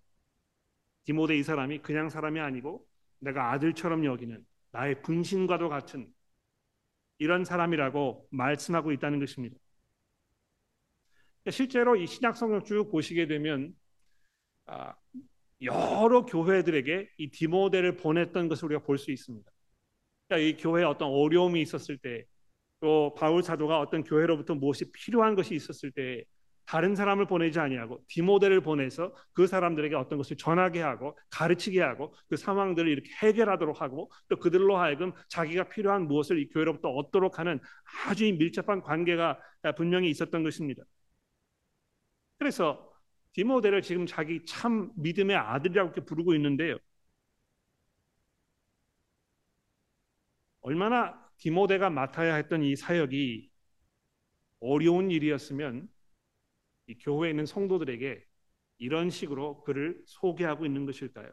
디모데 1.04 1.36
이 1.38 1.42
사람이 1.42 1.78
그냥 1.80 2.08
사람이 2.08 2.40
아니고 2.40 2.86
내가 3.20 3.52
아들처럼 3.52 4.04
여기는 4.04 4.44
나의 4.72 5.02
분신과도 5.02 5.68
같은 5.68 6.12
이런 7.18 7.44
사람이라고 7.44 8.28
말씀하고 8.30 8.92
있다는 8.92 9.18
것입니다. 9.20 9.56
실제로 11.50 11.96
이 11.96 12.06
신약 12.06 12.36
성경 12.36 12.62
쭉 12.64 12.90
보시게 12.90 13.26
되면 13.26 13.74
아, 14.66 14.94
여러 15.62 16.24
교회들에게 16.24 17.10
이 17.18 17.30
디모데를 17.30 17.96
보냈던 17.96 18.48
것을 18.48 18.66
우리가 18.66 18.82
볼 18.82 18.98
수 18.98 19.10
있습니다. 19.10 19.50
그러니까 20.28 20.48
이 20.48 20.56
교회에 20.62 20.84
어떤 20.84 21.08
어려움이 21.10 21.60
있었을 21.62 21.98
때, 21.98 22.24
또 22.80 23.14
바울 23.16 23.42
사도가 23.42 23.80
어떤 23.80 24.04
교회로부터 24.04 24.54
무엇이 24.54 24.90
필요한 24.92 25.34
것이 25.36 25.54
있었을 25.54 25.92
때 25.92 26.24
다른 26.66 26.94
사람을 26.96 27.26
보내지 27.26 27.58
아니하고 27.60 28.02
디모데를 28.08 28.60
보내서 28.60 29.14
그 29.34 29.46
사람들에게 29.46 29.94
어떤 29.96 30.18
것을 30.18 30.36
전하게 30.36 30.80
하고 30.80 31.18
가르치게 31.30 31.80
하고 31.80 32.14
그 32.28 32.36
상황들을 32.36 32.90
이렇게 32.90 33.10
해결하도록 33.22 33.80
하고 33.82 34.10
또 34.28 34.36
그들로 34.36 34.76
하여금 34.78 35.12
자기가 35.28 35.68
필요한 35.68 36.06
무엇을 36.08 36.38
이 36.40 36.48
교회로부터 36.48 36.90
얻도록 36.90 37.38
하는 37.38 37.60
아주 38.06 38.24
밀접한 38.24 38.80
관계가 38.82 39.38
분명히 39.76 40.10
있었던 40.10 40.42
것입니다. 40.42 40.82
그래서 42.42 42.92
디모데를 43.34 43.82
지금 43.82 44.04
자기 44.04 44.44
참 44.44 44.90
믿음의 44.96 45.36
아들이라고 45.36 45.90
이렇게 45.90 46.04
부르고 46.04 46.34
있는데요. 46.34 46.76
얼마나 50.60 51.24
디모데가 51.38 51.88
맡아야 51.90 52.34
했던 52.34 52.64
이 52.64 52.74
사역이 52.74 53.48
어려운 54.58 55.12
일이었으면 55.12 55.88
이 56.88 56.98
교회에 56.98 57.30
있는 57.30 57.46
성도들에게 57.46 58.24
이런 58.78 59.08
식으로 59.08 59.62
그를 59.62 60.02
소개하고 60.06 60.66
있는 60.66 60.84
것일까요? 60.84 61.32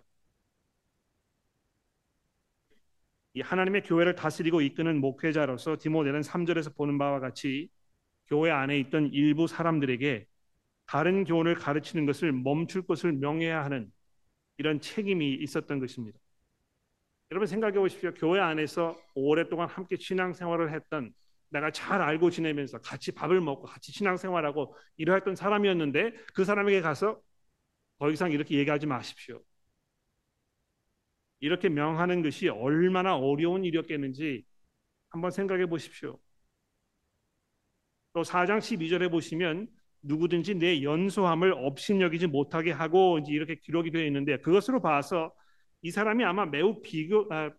이 3.33 3.41
하나님의 3.41 3.81
교회를 3.81 4.13
다스리고 4.13 4.61
이끄는 4.61 5.01
목회자로서 5.01 5.77
디모데는 5.79 6.21
3절에서 6.21 6.75
보는 6.75 6.99
바와 6.99 7.19
같이 7.19 7.71
교회 8.27 8.51
안에 8.51 8.77
있던 8.77 9.11
일부 9.11 9.47
사람들에게 9.47 10.28
다른 10.89 11.23
교훈을 11.23 11.53
가르치는 11.53 12.07
것을 12.07 12.31
멈출 12.31 12.81
것을 12.81 13.13
명해야 13.13 13.63
하는 13.63 13.91
이런 14.57 14.81
책임이 14.81 15.35
있었던 15.35 15.79
것입니다. 15.79 16.17
여러분 17.29 17.45
생각해 17.45 17.77
보십시오. 17.77 18.11
교회 18.15 18.39
안에서 18.39 18.97
오랫동안 19.13 19.69
함께 19.69 19.97
신앙생활을 19.97 20.73
했던 20.73 21.13
내가 21.49 21.69
잘 21.69 22.01
알고 22.01 22.31
지내면서 22.31 22.79
같이 22.79 23.11
밥을 23.11 23.39
먹고 23.39 23.67
같이 23.67 23.91
신앙생활하고 23.91 24.75
이러했던 24.97 25.35
사람이었는데 25.35 26.11
그 26.33 26.43
사람에게 26.43 26.81
가서 26.81 27.21
더 27.99 28.09
이상 28.09 28.31
이렇게 28.31 28.57
얘기하지 28.57 28.87
마십시오. 28.87 29.43
이렇게 31.39 31.69
명하는 31.69 32.23
것이 32.23 32.49
얼마나 32.49 33.15
어려운 33.15 33.63
일이었겠는지 33.63 34.43
한번 35.09 35.29
생각해 35.29 35.67
보십시오. 35.67 36.19
또 38.13 38.23
4장 38.23 38.57
12절에 38.57 39.11
보시면 39.11 39.67
누구든지 40.01 40.55
내 40.55 40.83
연소함을 40.83 41.53
업신여기지 41.53 42.27
못하게 42.27 42.71
하고 42.71 43.19
이제 43.19 43.33
이렇게 43.33 43.55
기록이 43.55 43.91
되어 43.91 44.05
있는데 44.05 44.37
그것으로 44.37 44.81
봐서 44.81 45.33
이 45.81 45.91
사람이 45.91 46.23
아마 46.23 46.45
매우 46.45 46.81
비교 46.81 47.27
아, 47.31 47.51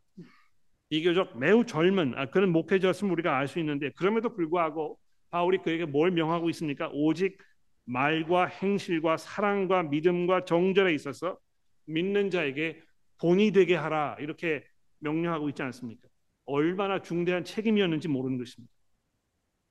비교적 0.88 1.38
매우 1.38 1.64
젊은 1.64 2.14
아, 2.16 2.26
그런 2.30 2.50
목회자였음을 2.50 3.12
우리가 3.12 3.36
알 3.38 3.46
수 3.48 3.58
있는데 3.60 3.90
그럼에도 3.96 4.34
불구하고 4.34 4.98
바울이 5.30 5.58
그에게 5.58 5.84
뭘 5.86 6.10
명하고 6.10 6.50
있습니까? 6.50 6.90
오직 6.92 7.38
말과 7.84 8.46
행실과 8.46 9.16
사랑과 9.16 9.82
믿음과 9.84 10.44
정절에 10.44 10.94
있어서 10.94 11.38
믿는 11.86 12.30
자에게 12.30 12.80
본이 13.20 13.52
되게 13.52 13.74
하라 13.76 14.16
이렇게 14.20 14.64
명령하고 15.00 15.48
있지 15.50 15.62
않습니까? 15.62 16.08
얼마나 16.46 17.00
중대한 17.00 17.44
책임이었는지 17.44 18.08
모르는 18.08 18.38
것입니다. 18.38 18.72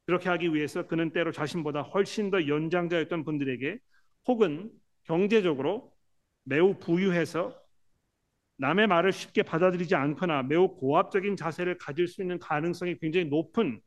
그렇게 0.09 0.27
하기 0.27 0.55
위해서 0.55 0.87
그는 0.87 1.11
때로 1.11 1.31
자신보다 1.31 1.83
훨씬 1.83 2.31
더 2.31 2.47
연장자였던 2.47 3.25
분들에게 3.25 3.77
혹은 4.27 4.71
경제적으로 5.03 5.93
매우 6.45 6.79
부유해서 6.79 7.55
남의 8.57 8.87
말을 8.87 9.11
쉽게 9.11 9.43
받아들이지 9.43 9.93
않거나 9.93 10.41
매우 10.41 10.75
고압적인 10.77 11.35
자세를 11.35 11.77
가질 11.77 12.07
수 12.07 12.23
있는 12.23 12.39
가능성이 12.39 12.97
굉장히 12.97 13.27
높은 13.27 13.79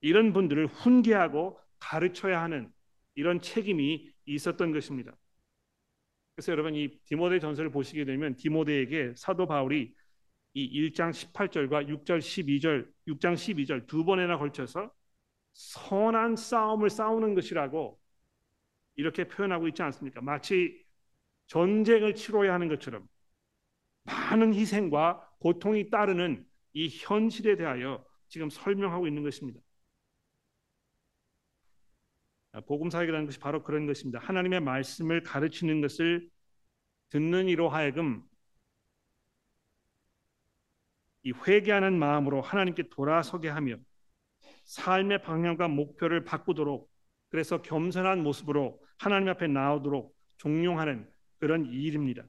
이런 0.00 0.32
분들을 0.32 0.66
훈계하고 0.66 1.60
가르쳐야 1.78 2.40
하는 2.40 2.72
이런 3.14 3.42
책임이 3.42 4.10
있었던 4.24 4.72
것입니다. 4.72 5.14
그래서 6.36 6.52
여러분 6.52 6.74
이 6.74 6.98
디모데 7.04 7.38
전서를 7.38 7.70
보시게 7.70 8.06
되면 8.06 8.34
디모데에게 8.34 9.12
사도 9.14 9.46
바울이 9.46 9.92
이 10.54 10.90
1장 10.90 11.10
18절과 11.10 11.86
6절 11.86 12.18
12절, 12.18 12.90
6장 13.08 13.34
12절 13.34 13.86
두 13.86 14.06
번이나 14.06 14.38
걸쳐서 14.38 14.90
선한 15.52 16.36
싸움을 16.36 16.90
싸우는 16.90 17.34
것이라고 17.34 18.00
이렇게 18.96 19.26
표현하고 19.26 19.68
있지 19.68 19.82
않습니까? 19.82 20.20
마치 20.20 20.84
전쟁을 21.46 22.14
치러야 22.14 22.54
하는 22.54 22.68
것처럼 22.68 23.08
많은 24.04 24.54
희생과 24.54 25.28
고통이 25.40 25.90
따르는 25.90 26.46
이 26.72 26.88
현실에 26.88 27.56
대하여 27.56 28.04
지금 28.28 28.50
설명하고 28.50 29.06
있는 29.08 29.22
것입니다. 29.22 29.60
복음 32.66 32.90
사역이라는 32.90 33.26
것이 33.26 33.38
바로 33.38 33.62
그런 33.62 33.86
것입니다. 33.86 34.18
하나님의 34.20 34.60
말씀을 34.60 35.22
가르치는 35.22 35.80
것을 35.80 36.28
듣는 37.10 37.48
이로 37.48 37.68
하여금 37.68 38.22
이 41.22 41.32
회개하는 41.32 41.98
마음으로 41.98 42.40
하나님께 42.40 42.84
돌아서게 42.90 43.48
하며 43.48 43.76
삶의 44.70 45.22
방향과 45.22 45.66
목표를 45.66 46.24
바꾸도록 46.24 46.88
그래서 47.28 47.60
겸손한 47.60 48.22
모습으로 48.22 48.80
하나님 48.98 49.28
앞에 49.28 49.48
나오도록 49.48 50.16
종용하는 50.36 51.10
그런 51.38 51.66
일입니다. 51.66 52.24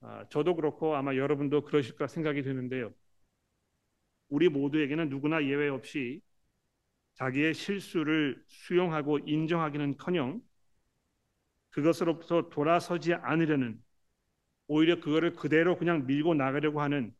아, 0.00 0.28
저도 0.28 0.54
그렇고 0.54 0.94
아마 0.94 1.16
여러분도 1.16 1.64
그러실 1.64 1.96
까 1.96 2.06
생각이 2.06 2.42
드는데요. 2.42 2.94
우리 4.28 4.48
모두에게는 4.48 5.08
누구나 5.08 5.42
예외 5.44 5.68
없이 5.68 6.20
자기의 7.14 7.54
실수를 7.54 8.40
수용하고 8.46 9.18
인정하기는커녕 9.18 10.40
그것으로부터 11.70 12.50
돌아서지 12.50 13.14
않으려는 13.14 13.82
오히려 14.68 15.00
그거를 15.00 15.32
그대로 15.32 15.76
그냥 15.76 16.06
밀고 16.06 16.34
나가려고 16.34 16.80
하는 16.80 17.12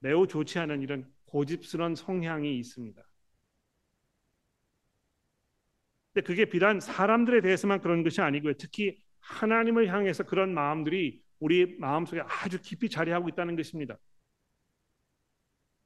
매우 0.00 0.26
좋지 0.26 0.58
않은 0.58 0.82
이런 0.82 1.10
고집스러운 1.26 1.94
성향이 1.94 2.58
있습니다. 2.58 3.02
근데 6.12 6.26
그게 6.26 6.46
비단 6.46 6.80
사람들에 6.80 7.40
대해서만 7.42 7.80
그런 7.80 8.02
것이 8.02 8.20
아니고요. 8.20 8.54
특히 8.54 8.98
하나님을 9.20 9.88
향해서 9.92 10.24
그런 10.24 10.54
마음들이 10.54 11.20
우리 11.38 11.76
마음속에 11.78 12.22
아주 12.22 12.60
깊이 12.62 12.88
자리하고 12.88 13.28
있다는 13.28 13.56
것입니다. 13.56 13.98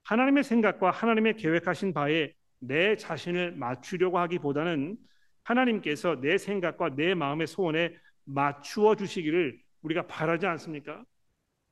하나님의 0.05 0.45
생각과 0.45 0.90
하나님의 0.90 1.37
계획하신 1.37 1.95
바에 1.95 2.33
내 2.59 2.97
자신을 2.97 3.52
맞추려고 3.52 4.19
하기보다는 4.19 4.97
하나님께서 5.43 6.21
내 6.21 6.38
생각과 6.38 6.95
내 6.95 7.14
마음의 7.14 7.47
소원에 7.47 7.97
맞추어 8.25 8.95
주시기를 8.95 9.61
우리가 9.83 10.07
바라지 10.07 10.47
않습니까? 10.47 11.05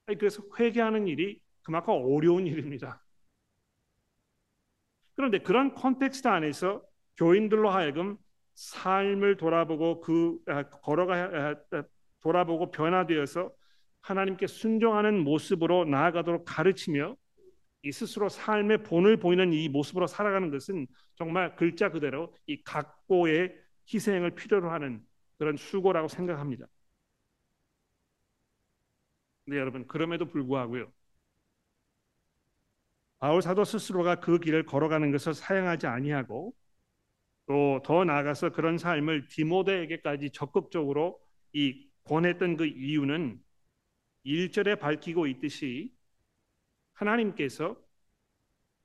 그래서 0.06 0.42
회개하는 0.58 1.06
일이 1.06 1.40
그만큼 1.68 1.92
어려운 1.92 2.46
일입니다. 2.46 3.04
그런데 5.14 5.38
그런 5.38 5.74
context 5.74 6.26
안에서 6.26 6.82
교인들로 7.18 7.68
하여금 7.68 8.16
삶을 8.54 9.36
돌아보고 9.36 10.00
그 10.00 10.38
아, 10.46 10.62
걸어가 10.62 11.14
아, 11.14 11.54
아, 11.72 11.82
돌아보고 12.20 12.70
변화되어서 12.70 13.52
하나님께 14.00 14.46
순종하는 14.46 15.22
모습으로 15.22 15.84
나아가도록 15.84 16.46
가르치며 16.46 17.16
이 17.82 17.92
스스로 17.92 18.30
삶의 18.30 18.84
본을 18.84 19.18
보이는 19.18 19.52
이 19.52 19.68
모습으로 19.68 20.06
살아가는 20.06 20.50
것은 20.50 20.86
정말 21.16 21.54
글자 21.54 21.90
그대로 21.90 22.34
이 22.46 22.62
각고의 22.62 23.54
희생을 23.92 24.30
필요로 24.30 24.70
하는 24.70 25.04
그런 25.36 25.58
수고라고 25.58 26.08
생각합니다. 26.08 26.66
네, 29.44 29.58
여러분 29.58 29.86
그럼에도 29.86 30.24
불구하고요. 30.24 30.90
바울 33.18 33.42
사도 33.42 33.64
스스로가 33.64 34.20
그 34.20 34.38
길을 34.38 34.64
걸어가는 34.64 35.10
것을 35.10 35.34
사양하지 35.34 35.86
아니하고 35.86 36.54
또 37.46 37.80
더 37.82 38.04
나아가서 38.04 38.50
그런 38.50 38.76
삶을 38.78 39.28
디모데에게까지 39.28 40.30
적극적으로 40.30 41.18
이 41.52 41.88
권했던 42.04 42.56
그 42.56 42.66
이유는 42.66 43.42
1절에 44.26 44.78
밝히고 44.78 45.26
있듯이 45.26 45.94
하나님께서 46.92 47.76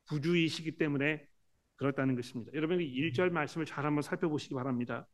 부주이시기 0.06 0.78
때문에 0.78 1.28
그렇다는 1.76 2.16
것입니다. 2.16 2.52
여러분 2.54 2.78
1절 2.80 3.32
말씀을 3.32 3.66
잘 3.66 3.86
한번 3.86 4.02
살펴보시기 4.02 4.54
바랍니다. 4.54 5.08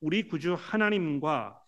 우리 0.00 0.22
구주 0.28 0.54
하나님과 0.54 1.61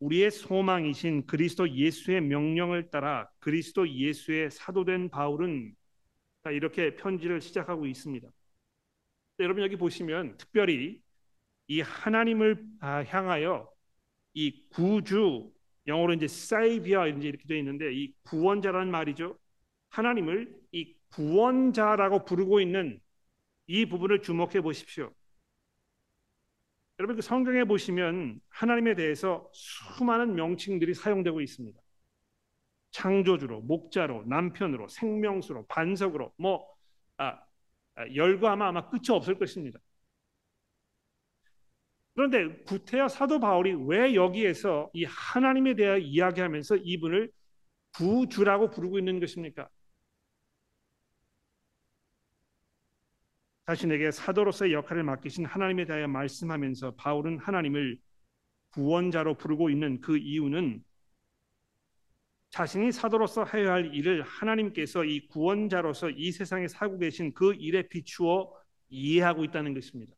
우리의 0.00 0.30
소망이신 0.30 1.26
그리스도 1.26 1.68
예수의 1.68 2.20
명령을 2.22 2.90
따라 2.90 3.28
그리스도 3.40 3.88
예수의 3.88 4.50
사도된 4.50 5.10
바울은 5.10 5.74
이렇게 6.52 6.94
편지를 6.94 7.40
시작하고 7.40 7.86
있습니다. 7.86 8.28
여러분 9.40 9.62
여기 9.62 9.76
보시면 9.76 10.36
특별히 10.38 11.00
이 11.66 11.80
하나님을 11.80 12.64
아, 12.80 13.04
향하여 13.04 13.70
이 14.34 14.64
구주 14.70 15.52
영어로 15.86 16.14
이제 16.14 16.26
사이비어 16.28 17.08
이제 17.08 17.28
이렇게 17.28 17.46
되어 17.46 17.58
있는데 17.58 17.92
이 17.92 18.12
구원자라는 18.22 18.90
말이죠. 18.90 19.38
하나님을 19.90 20.54
이 20.72 20.94
구원자라고 21.10 22.24
부르고 22.24 22.60
있는 22.60 23.00
이 23.66 23.86
부분을 23.86 24.22
주목해 24.22 24.60
보십시오. 24.60 25.12
여러분 26.98 27.16
그 27.16 27.22
성경에 27.22 27.64
보시면 27.64 28.40
하나님에 28.48 28.94
대해서 28.94 29.48
수많은 29.52 30.34
명칭들이 30.34 30.94
사용되고 30.94 31.40
있습니다. 31.40 31.80
창조주로, 32.90 33.60
목자로, 33.60 34.24
남편으로, 34.26 34.88
생명수로, 34.88 35.66
반석으로 35.66 36.32
뭐 36.38 36.66
아, 37.18 37.38
아, 37.94 38.14
열거하면 38.14 38.66
아마 38.66 38.88
끝이 38.88 39.10
없을 39.10 39.38
것입니다. 39.38 39.78
그런데 42.14 42.48
구태여 42.64 43.06
사도 43.06 43.38
바울이 43.38 43.74
왜 43.86 44.14
여기에서 44.14 44.90
이 44.92 45.04
하나님에 45.04 45.74
대해 45.76 46.00
이야기하면서 46.00 46.78
이분을 46.78 47.30
구주라고 47.94 48.70
부르고 48.70 48.98
있는 48.98 49.20
것입니까? 49.20 49.68
자신에게 53.68 54.12
사도로서의 54.12 54.72
역할을 54.72 55.02
맡기신 55.02 55.44
하나님에 55.44 55.84
대하여 55.84 56.08
말씀하면서 56.08 56.94
바울은 56.94 57.36
하나님을 57.36 57.98
구원자로 58.70 59.34
부르고 59.34 59.68
있는 59.68 60.00
그 60.00 60.16
이유는 60.16 60.82
자신이 62.48 62.92
사도로서 62.92 63.44
해야 63.44 63.74
할 63.74 63.94
일을 63.94 64.22
하나님께서 64.22 65.04
이 65.04 65.28
구원자로서 65.28 66.08
이 66.08 66.32
세상에 66.32 66.66
살고 66.66 66.96
계신 66.96 67.34
그 67.34 67.52
일에 67.56 67.86
비추어 67.86 68.50
이해하고 68.88 69.44
있다는 69.44 69.74
것입니다. 69.74 70.14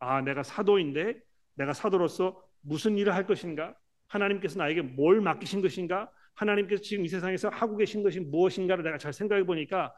아, 0.00 0.20
내가 0.22 0.42
사도인데 0.42 1.14
내가 1.54 1.72
사도로서 1.72 2.42
무슨 2.60 2.98
일을 2.98 3.14
할 3.14 3.24
것인가? 3.24 3.72
하나님께서 4.08 4.58
나에게 4.58 4.82
뭘 4.82 5.20
맡기신 5.20 5.62
것인가? 5.62 6.10
하나님께서 6.34 6.82
지금 6.82 7.04
이 7.04 7.08
세상에서 7.08 7.50
하고 7.50 7.76
계신 7.76 8.02
것이 8.02 8.18
무엇인가를 8.18 8.82
내가 8.82 8.98
잘 8.98 9.12
생각해 9.12 9.44
보니까 9.44 9.94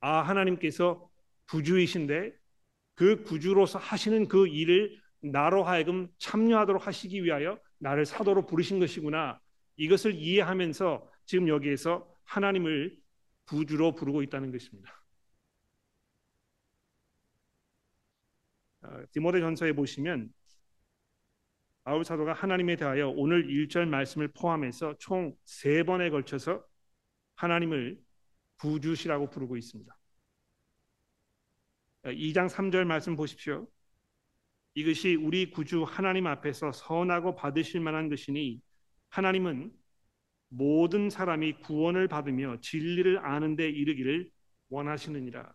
아, 0.00 0.22
하나님께서 0.22 1.08
구주이신데 1.48 2.32
그 2.94 3.22
구주로서 3.24 3.78
하시는 3.78 4.28
그 4.28 4.46
일을 4.46 5.00
나로 5.20 5.64
하여금 5.64 6.08
참여하도록 6.18 6.86
하시기 6.86 7.24
위하여 7.24 7.58
나를 7.78 8.06
사도로 8.06 8.46
부르신 8.46 8.78
것이구나. 8.78 9.40
이것을 9.76 10.14
이해하면서 10.14 11.10
지금 11.26 11.48
여기에서 11.48 12.08
하나님을 12.24 12.96
구주로 13.46 13.94
부르고 13.94 14.22
있다는 14.22 14.52
것입니다. 14.52 14.92
어, 18.82 19.02
디모데 19.12 19.40
전서에 19.40 19.72
보시면 19.72 20.32
아울 21.84 22.04
사도가 22.04 22.32
하나님에 22.32 22.76
대하여 22.76 23.08
오늘 23.10 23.46
1절 23.46 23.86
말씀을 23.86 24.28
포함해서 24.28 24.96
총 24.98 25.34
세 25.44 25.82
번에 25.82 26.10
걸쳐서 26.10 26.64
하나님을 27.36 28.00
구주시라고 28.58 29.30
부르고 29.30 29.56
있습니다. 29.56 29.94
2장 32.04 32.48
3절 32.48 32.84
말씀 32.84 33.16
보십시오. 33.16 33.66
이것이 34.74 35.14
우리 35.14 35.50
구주 35.50 35.84
하나님 35.84 36.26
앞에서 36.26 36.72
선하고 36.72 37.34
받으실 37.36 37.80
만한 37.80 38.08
것이니 38.08 38.60
하나님은 39.10 39.72
모든 40.48 41.10
사람이 41.10 41.60
구원을 41.60 42.08
받으며 42.08 42.58
진리를 42.60 43.18
아는 43.24 43.56
데 43.56 43.68
이르기를 43.68 44.28
원하시느니라. 44.68 45.52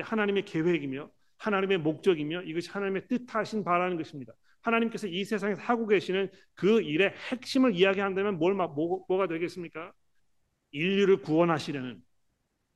하나님의 0.00 0.44
계획이며 0.44 1.10
하나님의 1.38 1.78
목적이며 1.78 2.42
이것이 2.42 2.70
하나님의 2.70 3.08
뜻하신 3.08 3.64
바라는 3.64 3.96
것입니다. 3.96 4.32
하나님께서 4.62 5.06
이 5.06 5.24
세상에서 5.24 5.60
하고 5.62 5.86
계시는 5.86 6.30
그 6.54 6.80
일의 6.80 7.12
핵심을 7.30 7.74
이야기한다면 7.74 8.38
뭘 8.38 8.54
뭐, 8.54 9.04
뭐가 9.08 9.26
되겠습니까? 9.26 9.92
인류를 10.70 11.22
구원하시려는 11.22 12.00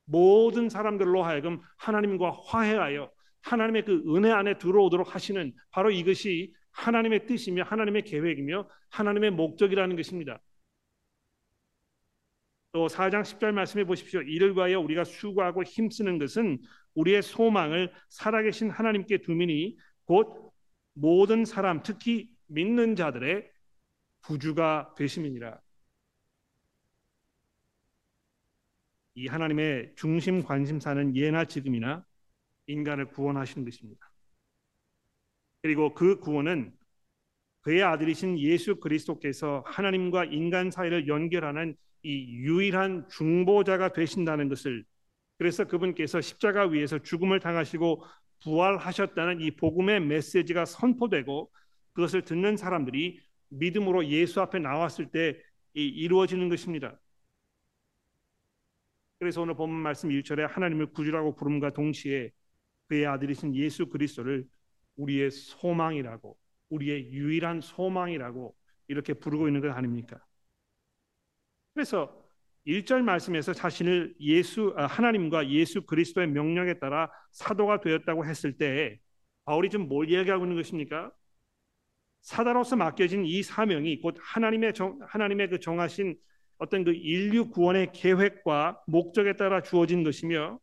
모든 0.06 0.68
사람들로 0.68 1.22
하여금 1.22 1.60
하나님과 1.76 2.30
화해하여 2.46 3.10
하나님의 3.42 3.84
그 3.84 4.02
은혜 4.16 4.30
안에 4.30 4.58
들어오도록 4.58 5.14
하시는 5.14 5.52
바로 5.70 5.90
이것이 5.90 6.52
하나님의 6.72 7.26
뜻이며 7.26 7.64
하나님의 7.64 8.02
계획이며 8.02 8.68
하나님의 8.90 9.30
목적이라는 9.32 9.96
것입니다. 9.96 10.40
또 12.72 12.88
4장 12.88 13.22
10절 13.22 13.52
말씀해 13.52 13.86
보십시오. 13.86 14.20
이를 14.20 14.54
위하여 14.54 14.78
우리가 14.80 15.04
수고하고 15.04 15.62
힘쓰는 15.62 16.18
것은 16.18 16.58
우리의 16.94 17.22
소망을 17.22 17.92
살아계신 18.10 18.70
하나님께 18.70 19.22
두미니 19.22 19.76
곧 20.04 20.52
모든 20.92 21.44
사람 21.44 21.82
특히 21.82 22.28
믿는 22.48 22.94
자들의 22.96 23.50
구주가 24.22 24.94
되심이니라. 24.96 25.58
이 29.16 29.28
하나님의 29.28 29.92
중심 29.96 30.42
관심사는 30.44 31.16
예나 31.16 31.46
지금이나 31.46 32.04
인간을 32.66 33.08
구원하시는 33.08 33.64
것입니다. 33.64 34.12
그리고 35.62 35.94
그 35.94 36.20
구원은 36.20 36.72
그의 37.62 37.82
아들이신 37.82 38.38
예수 38.38 38.76
그리스도께서 38.76 39.64
하나님과 39.66 40.26
인간 40.26 40.70
사이를 40.70 41.08
연결하는 41.08 41.74
이 42.02 42.26
유일한 42.36 43.08
중보자가 43.08 43.92
되신다는 43.94 44.48
것을 44.50 44.84
그래서 45.38 45.64
그분께서 45.64 46.20
십자가 46.20 46.66
위에서 46.66 46.98
죽음을 46.98 47.40
당하시고 47.40 48.04
부활하셨다는 48.44 49.40
이 49.40 49.50
복음의 49.52 50.00
메시지가 50.00 50.66
선포되고 50.66 51.50
그것을 51.94 52.22
듣는 52.22 52.56
사람들이 52.58 53.18
믿음으로 53.48 54.06
예수 54.08 54.42
앞에 54.42 54.58
나왔을 54.58 55.10
때 55.10 55.40
이루어지는 55.72 56.50
것입니다. 56.50 56.98
그래서 59.18 59.42
오늘 59.42 59.54
본문 59.54 59.80
말씀 59.80 60.10
1절에 60.10 60.46
하나님을 60.46 60.92
구주라고 60.92 61.34
부름과 61.36 61.72
동시에 61.72 62.30
그의 62.88 63.06
아들이신 63.06 63.54
예수 63.54 63.88
그리스도를 63.88 64.46
우리의 64.96 65.30
소망이라고 65.30 66.36
우리의 66.70 67.12
유일한 67.12 67.60
소망이라고 67.60 68.54
이렇게 68.88 69.14
부르고 69.14 69.48
있는 69.48 69.60
것 69.60 69.70
아닙니까? 69.70 70.20
그래서 71.74 72.24
1절 72.66 73.02
말씀에서 73.02 73.52
자신을 73.52 74.14
예수 74.20 74.74
아, 74.76 74.86
하나님과 74.86 75.50
예수 75.50 75.82
그리스도의 75.86 76.28
명령에 76.28 76.74
따라 76.74 77.10
사도가 77.30 77.80
되었다고 77.80 78.26
했을 78.26 78.56
때 78.56 78.98
바울이 79.44 79.70
지금 79.70 79.88
뭘 79.88 80.10
이야기하고 80.10 80.44
있는 80.44 80.56
것입니까? 80.56 81.12
사다로서 82.22 82.74
맡겨진 82.74 83.24
이 83.24 83.42
사명이 83.42 84.00
곧 84.00 84.16
하나님의 84.20 84.74
정, 84.74 84.98
하나님의 85.02 85.48
그 85.50 85.60
정하신 85.60 86.16
어떤 86.58 86.84
그 86.84 86.92
인류 86.92 87.50
구원의 87.50 87.92
계획과 87.92 88.82
목적에 88.86 89.36
따라 89.36 89.62
주어진 89.62 90.02
것이며 90.04 90.58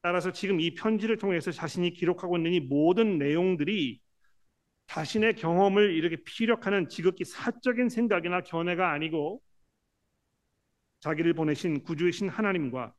따라서 0.00 0.32
지금 0.32 0.60
이 0.60 0.74
편지를 0.74 1.18
통해서 1.18 1.50
자신이 1.50 1.92
기록하고 1.92 2.36
있는 2.36 2.52
이 2.52 2.60
모든 2.60 3.18
내용들이 3.18 4.00
자신의 4.86 5.34
경험을 5.34 5.92
이렇게 5.94 6.16
피력하는 6.24 6.88
지극히 6.88 7.24
사적인 7.24 7.88
생각이나 7.88 8.42
견해가 8.42 8.92
아니고 8.92 9.42
자기를 11.00 11.34
보내신 11.34 11.82
구주이신 11.82 12.28
하나님과 12.28 12.94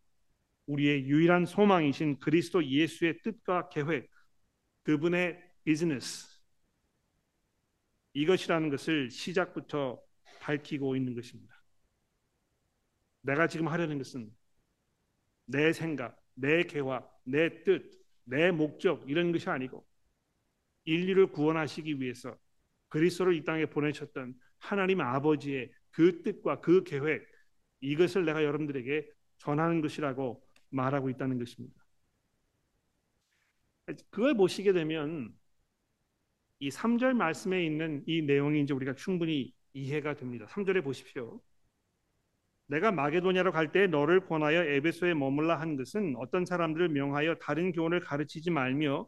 우리의 0.68 1.06
유일한 1.06 1.46
소망이신 1.46 2.20
그리스도 2.20 2.64
예수의 2.64 3.22
뜻과 3.24 3.70
계획, 3.70 4.10
그분의 4.84 5.42
비즈니스 5.64 6.28
이것이라는 8.14 8.70
것을 8.70 9.10
시작부터 9.10 10.00
밝히고 10.50 10.96
있는 10.96 11.14
것입니다. 11.14 11.56
내가 13.22 13.48
지금 13.48 13.68
하려는 13.68 14.00
것은 14.00 14.36
내 15.46 15.74
생각, 15.74 16.20
내 16.34 16.64
계획, 16.64 17.04
내 17.24 17.64
뜻, 17.64 17.92
내 18.24 18.52
목적 18.52 19.08
이런 19.08 19.32
것이 19.32 19.48
아니고 19.50 19.86
인류를 20.86 21.28
구원하시기 21.28 22.02
위해서 22.02 22.36
그리스도를 22.88 23.36
이 23.36 23.44
땅에 23.44 23.68
보내셨던 23.68 24.34
하나님 24.58 25.02
아버지의 25.02 25.72
그 25.92 26.24
뜻과 26.24 26.62
그 26.62 26.84
계획 26.84 27.28
이것을 27.82 28.26
내가 28.26 28.44
여러분들에게 28.44 29.08
전하는 29.38 29.82
것이라고 29.82 30.44
말하고 30.70 31.10
있다는 31.10 31.38
것입니다. 31.38 31.76
그걸 34.10 34.36
보시게 34.36 34.74
되면 34.74 35.36
이 36.60 36.70
3절 36.70 37.14
말씀에 37.14 37.66
있는 37.66 38.04
이 38.06 38.22
내용이 38.22 38.62
이제 38.62 38.74
우리가 38.74 38.94
충분히 38.96 39.54
이해가 39.74 40.16
됩니다. 40.16 40.46
3절에 40.48 40.84
보십시오. 40.84 41.42
내가 42.68 42.92
마게도냐로 42.92 43.52
갈 43.52 43.72
때 43.72 43.88
너를 43.88 44.26
권하여 44.28 44.64
에베소에 44.64 45.14
머물라 45.16 45.60
한 45.60 45.76
것은 45.76 46.16
어떤 46.18 46.46
사람들을 46.46 46.90
명하여 46.90 47.36
다른 47.36 47.72
교훈을 47.72 48.00
가르치지 48.02 48.52
말며 48.52 49.08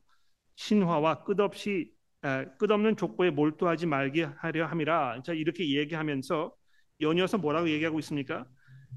신화와 0.55 1.23
끝없이 1.23 1.91
에, 2.23 2.45
끝없는 2.59 2.97
족보에 2.97 3.29
몰두하지 3.31 3.85
말게 3.87 4.23
하려 4.23 4.65
함이라. 4.67 5.21
자 5.23 5.33
이렇게 5.33 5.69
얘기하면서 5.77 6.53
연이어서 7.01 7.37
뭐라고 7.37 7.69
얘기하고 7.69 7.99
있습니까? 7.99 8.45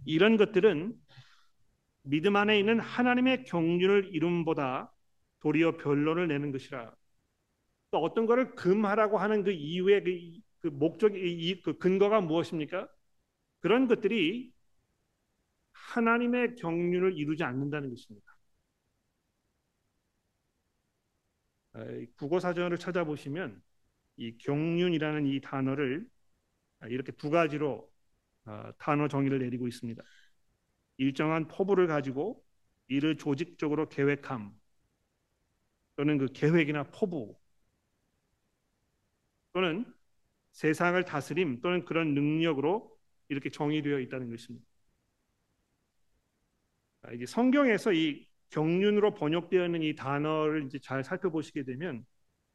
이런 0.07 0.37
것들은 0.37 0.95
믿음 2.03 2.37
안에 2.37 2.59
있는 2.59 2.81
하나님의 2.81 3.45
경륜을 3.45 4.11
이룸보다 4.15 4.93
도리어 5.41 5.77
변론을 5.79 6.29
내는 6.29 6.53
것이라. 6.53 6.95
또 7.91 7.99
어떤 8.03 8.27
것을 8.27 8.55
금하라고 8.55 9.19
하는 9.19 9.43
그 9.45 9.53
이유의 9.53 10.05
그, 10.05 10.11
그 10.65 10.69
목적이 10.69 11.61
그 11.63 11.77
근거가 11.77 12.23
무엇입니까? 12.23 12.89
그런 13.61 13.87
것들이 13.87 14.51
하나님의 15.73 16.55
경륜을 16.55 17.19
이루지 17.19 17.45
않는다는 17.45 17.91
것입니다. 17.91 18.35
국어 22.17 22.41
사전을 22.41 22.79
찾아보시면 22.79 23.63
이 24.17 24.39
경륜이라는 24.39 25.27
이 25.27 25.41
단어를 25.43 26.09
이렇게 26.89 27.13
두 27.13 27.29
가지로 27.29 27.93
어, 28.47 28.73
단어 28.79 29.07
정의를 29.07 29.41
내리고 29.41 29.69
있습니다. 29.69 30.03
일정한 30.97 31.47
포부를 31.47 31.89
가지고 31.89 32.43
이를 32.89 33.19
조직적으로 33.19 33.91
계획함 33.91 34.59
또는 35.97 36.17
그 36.17 36.27
계획이나 36.33 36.85
포부 36.85 37.37
또는 39.53 39.85
세상을 40.55 41.03
다스림 41.05 41.61
또는 41.61 41.85
그런 41.85 42.15
능력으로 42.15 42.91
이렇게 43.29 43.51
정의되어 43.51 44.01
있다는 44.01 44.31
것입니다. 44.31 44.67
이게 47.13 47.27
성경에서 47.27 47.93
이 47.93 48.27
경륜으로 48.51 49.15
번역되어 49.15 49.67
있는 49.67 49.83
이 49.83 49.95
단어를 49.95 50.65
이제 50.67 50.79
잘 50.79 51.05
살펴보시게 51.05 51.65
되면 51.65 52.05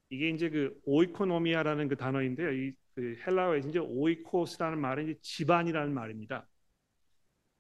이게 0.09 0.29
이제 0.29 0.49
그 0.49 0.79
오이코노미아라는 0.85 1.88
그 1.89 1.95
단어인데요. 1.95 2.51
이 2.53 2.73
그 2.99 3.15
헬라어에 3.25 3.59
이제 3.59 3.79
오이코스라는 3.79 4.77
말은 4.77 5.05
이제 5.05 5.19
집안이라는 5.21 5.93
말입니다. 5.93 6.45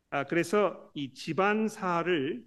아 0.09 0.25
그래서 0.25 0.91
이 0.93 1.13
집안사를 1.13 2.43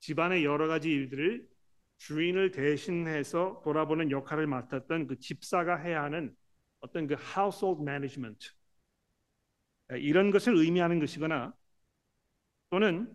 집안의 0.00 0.44
여러 0.44 0.66
가지 0.66 0.90
일들을 0.90 1.48
주인을 1.96 2.50
대신해서 2.50 3.62
돌아보는 3.64 4.10
역할을 4.10 4.46
맡았던 4.46 5.06
그 5.06 5.18
집사가 5.18 5.76
해야 5.76 6.02
하는 6.02 6.36
어떤 6.86 7.06
그 7.08 7.14
household 7.14 7.82
management 7.82 8.50
이런 9.98 10.30
것을 10.30 10.56
의미하는 10.56 11.00
것이거나 11.00 11.52
또는 12.70 13.12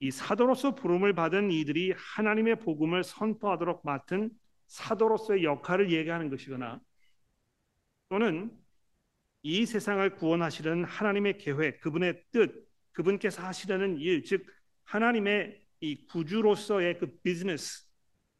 이 0.00 0.10
사도로서 0.10 0.74
부름을 0.74 1.14
받은 1.14 1.50
이들이 1.50 1.92
하나님의 1.96 2.60
복음을 2.60 3.02
선포하도록 3.02 3.84
맡은 3.84 4.30
사도로서의 4.68 5.44
역할을 5.44 5.90
얘기하는 5.92 6.30
것이거나 6.30 6.80
또는 8.08 8.50
이 9.42 9.66
세상을 9.66 10.16
구원하시는 10.16 10.84
하나님의 10.84 11.38
계획, 11.38 11.80
그분의 11.80 12.22
뜻, 12.32 12.68
그분께서 12.92 13.42
하시려는 13.42 13.98
일, 13.98 14.24
즉 14.24 14.46
하나님의 14.84 15.60
이 15.80 16.06
구주로서의 16.06 16.98
그 16.98 17.18
비즈니스 17.22 17.86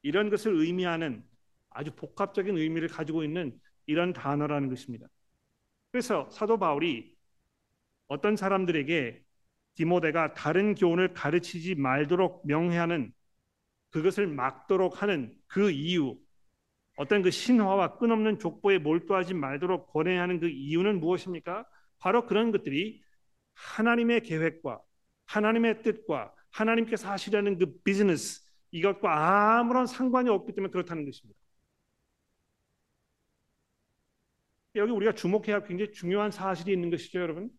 이런 0.02 0.30
것을 0.30 0.54
의미하는 0.54 1.24
아주 1.70 1.92
복합적인 1.94 2.56
의미를 2.56 2.88
가지고 2.88 3.22
있는 3.22 3.58
이런 3.88 4.12
단어라는 4.12 4.68
것입니다. 4.68 5.08
그래서 5.90 6.30
사도 6.30 6.58
바울이 6.58 7.16
어떤 8.06 8.36
사람들에게 8.36 9.24
디모데가 9.74 10.34
다른 10.34 10.74
교훈을 10.74 11.14
가르치지 11.14 11.74
말도록 11.74 12.46
명해하는 12.46 13.12
그것을 13.90 14.26
막도록 14.26 15.02
하는 15.02 15.34
그 15.46 15.70
이유 15.70 16.18
어떤 16.96 17.22
그 17.22 17.30
신화와 17.30 17.96
끊없는 17.98 18.38
족보에 18.38 18.78
몰두하지 18.78 19.34
말도록 19.34 19.92
권해하는 19.92 20.40
그 20.40 20.48
이유는 20.48 21.00
무엇입니까? 21.00 21.64
바로 21.98 22.26
그런 22.26 22.52
것들이 22.52 23.02
하나님의 23.54 24.22
계획과 24.22 24.80
하나님의 25.26 25.82
뜻과 25.82 26.34
하나님께서 26.50 27.08
하시려는 27.10 27.56
그 27.56 27.78
비즈니스 27.84 28.42
이것과 28.72 29.58
아무런 29.58 29.86
상관이 29.86 30.28
없기 30.28 30.54
때문에 30.54 30.70
그렇다는 30.70 31.04
것입니다. 31.06 31.38
여기 34.78 34.92
우리가 34.92 35.12
주목해야 35.12 35.56
할 35.56 35.64
굉장히 35.64 35.92
중요한 35.92 36.30
사실이 36.30 36.72
있는 36.72 36.90
것이죠, 36.90 37.20
여러분. 37.20 37.50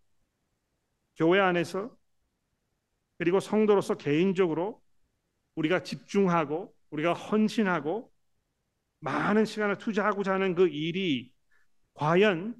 교회 1.15 1.39
안에서 1.39 1.95
그리고 3.17 3.39
성도로서 3.39 3.95
개인적으로 3.95 4.81
우리가 5.55 5.83
집중하고 5.83 6.73
우리가 6.89 7.13
헌신하고 7.13 8.11
많은 8.99 9.45
시간을 9.45 9.77
투자하고자 9.77 10.33
하는 10.33 10.55
그 10.55 10.67
일이 10.67 11.31
과연 11.93 12.55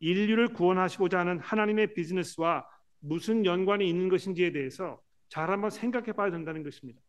인류를 0.00 0.52
구원하시고자 0.54 1.18
하는 1.20 1.38
하나님의 1.38 1.94
비즈니스와 1.94 2.66
무슨 3.00 3.44
연관이 3.44 3.88
있는 3.88 4.08
것인지에 4.08 4.52
대해서 4.52 5.00
잘 5.28 5.50
한번 5.50 5.70
생각해 5.70 6.12
봐야 6.12 6.30
된다는 6.30 6.62
것입니다. 6.62 7.00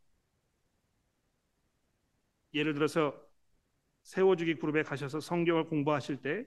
예를 2.53 2.73
들어서 2.73 3.13
세워주기 4.03 4.55
그룹에 4.55 4.83
가셔서 4.83 5.19
성경을 5.19 5.65
공부하실 5.65 6.21
때 6.21 6.45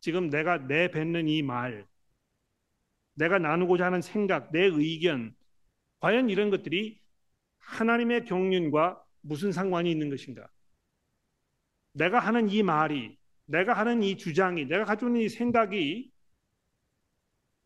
지금 0.00 0.30
내가 0.30 0.58
내뱉는 0.58 1.28
이 1.28 1.42
말, 1.42 1.86
내가 3.14 3.38
나누고자 3.38 3.86
하는 3.86 4.00
생각, 4.02 4.50
내 4.52 4.64
의견, 4.64 5.34
과연 6.00 6.30
이런 6.30 6.50
것들이 6.50 7.00
하나님의 7.58 8.24
경륜과 8.24 9.04
무슨 9.20 9.52
상관이 9.52 9.90
있는 9.90 10.08
것인가? 10.08 10.48
내가 11.92 12.18
하는 12.18 12.48
이 12.48 12.62
말이, 12.62 13.18
내가 13.44 13.74
하는 13.74 14.02
이 14.02 14.16
주장이, 14.16 14.66
내가 14.66 14.84
가지고 14.84 15.08
있는 15.10 15.20
이 15.22 15.28
생각이 15.28 16.10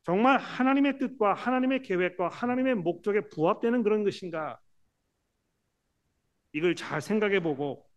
정말 0.03 0.39
하나님의 0.39 0.99
뜻과 0.99 1.35
하나님의 1.35 1.83
계획과 1.83 2.29
하나님의 2.29 2.75
목적에 2.75 3.29
부합되는 3.29 3.83
그런 3.83 4.05
것인가? 4.05 4.61
이걸 6.53 6.75
잘 6.75 7.01
생각해 7.01 7.41
보고 7.41 7.89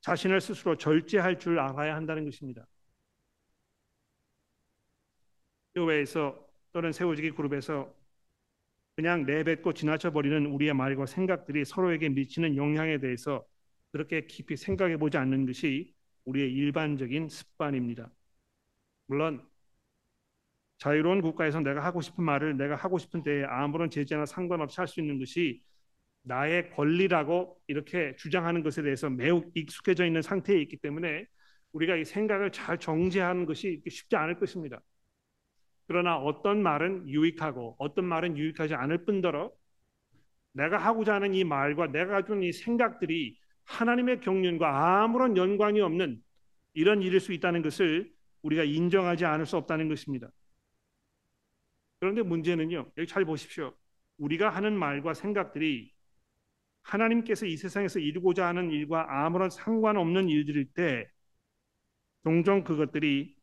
자신을 0.00 0.40
스스로 0.40 0.76
절제할 0.76 1.38
줄 1.38 1.58
알아야 1.58 1.94
한다는 1.94 2.24
것입니다. 2.24 2.66
교회에서 5.74 6.46
또는 6.72 6.92
세워지기 6.92 7.32
그룹에서 7.32 7.92
그냥 8.96 9.24
내뱉고 9.24 9.72
지나쳐 9.72 10.12
버리는 10.12 10.46
우리의 10.46 10.74
말과 10.74 11.06
생각들이 11.06 11.64
서로에게 11.64 12.08
미치는 12.10 12.56
영향에 12.56 12.98
대해서 12.98 13.44
그렇게 13.92 14.26
깊이 14.26 14.56
생각해 14.56 14.96
보지 14.98 15.16
않는 15.16 15.46
것이 15.46 15.94
우리의 16.24 16.52
일반적인 16.52 17.28
습관입니다. 17.28 18.10
물론 19.06 19.46
자유로운 20.78 21.20
국가에서 21.20 21.60
내가 21.60 21.84
하고 21.84 22.00
싶은 22.00 22.24
말을 22.24 22.56
내가 22.56 22.74
하고 22.76 22.98
싶은 22.98 23.22
때에 23.22 23.44
아무런 23.44 23.90
제재나 23.90 24.26
상관없이 24.26 24.80
할 24.80 24.86
수 24.88 25.00
있는 25.00 25.18
것이 25.18 25.62
나의 26.22 26.70
권리라고 26.72 27.60
이렇게 27.68 28.16
주장하는 28.16 28.62
것에 28.62 28.82
대해서 28.82 29.10
매우 29.10 29.44
익숙해져 29.54 30.06
있는 30.06 30.22
상태에 30.22 30.60
있기 30.62 30.78
때문에 30.78 31.26
우리가 31.72 31.96
이 31.96 32.04
생각을 32.04 32.52
잘 32.52 32.78
정제하는 32.78 33.46
것이 33.46 33.82
쉽지 33.88 34.16
않을 34.16 34.38
것입니다. 34.38 34.80
그러나 35.90 36.16
어떤 36.18 36.62
말은 36.62 37.08
유익하고 37.08 37.74
어떤 37.76 38.04
말은 38.04 38.36
유익하지 38.36 38.74
않을 38.76 39.04
뿐더러 39.04 39.50
내가 40.52 40.78
하고자 40.78 41.14
하는 41.14 41.34
이 41.34 41.42
말과 41.42 41.88
내가 41.88 42.12
가지고 42.12 42.34
있는 42.34 42.48
이 42.48 42.52
생각들이 42.52 43.36
하나님의 43.64 44.20
경륜과 44.20 45.02
아무런 45.02 45.36
연관이 45.36 45.80
없는 45.80 46.22
이런 46.74 47.02
일일 47.02 47.18
수 47.18 47.32
있다는 47.32 47.62
것을 47.62 48.08
우리가 48.42 48.62
인정하지 48.62 49.24
않을 49.24 49.46
수 49.46 49.56
없다는 49.56 49.88
것입니다. 49.88 50.30
그런데 51.98 52.22
문제는요. 52.22 52.92
여기 52.96 53.08
잘 53.08 53.24
보십시오. 53.24 53.74
우리가 54.18 54.48
하는 54.48 54.78
말과 54.78 55.12
생각들이 55.12 55.92
하나님께서 56.84 57.46
이 57.46 57.56
세상에서 57.56 57.98
이루고자 57.98 58.46
하는 58.46 58.70
일과 58.70 59.24
아무런 59.24 59.50
상관없는 59.50 60.28
일들일 60.28 60.72
때 60.72 61.10
종종 62.22 62.62
그것들이 62.62 63.39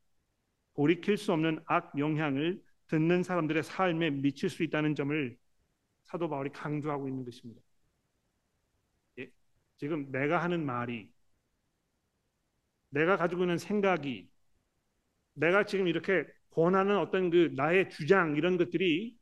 돌이킬 0.78 1.18
수 1.18 1.34
없는 1.34 1.60
악 1.66 1.92
영향을 1.98 2.62
듣는 2.88 3.24
사람들의 3.24 3.64
삶에 3.64 4.12
미칠 4.12 4.50
수 4.50 4.64
있다는 4.64 4.96
점을 4.96 5.38
사도 6.04 6.30
바울이 6.30 6.52
강조하고 6.52 7.10
있는 7.10 7.26
것입니다. 7.26 7.62
예, 9.20 9.30
지금 9.78 10.10
내가 10.12 10.42
하는 10.42 10.66
말이 10.66 11.12
내가 12.90 13.18
가지고 13.18 13.44
있는 13.44 13.58
생각이 13.58 14.30
내가 15.34 15.66
지금 15.66 15.88
이렇게 15.88 16.26
권하는 16.52 16.98
어떤 16.98 17.30
그 17.30 17.52
나의 17.56 17.90
주장 17.90 18.36
이런 18.38 18.58
것들이 18.58 19.18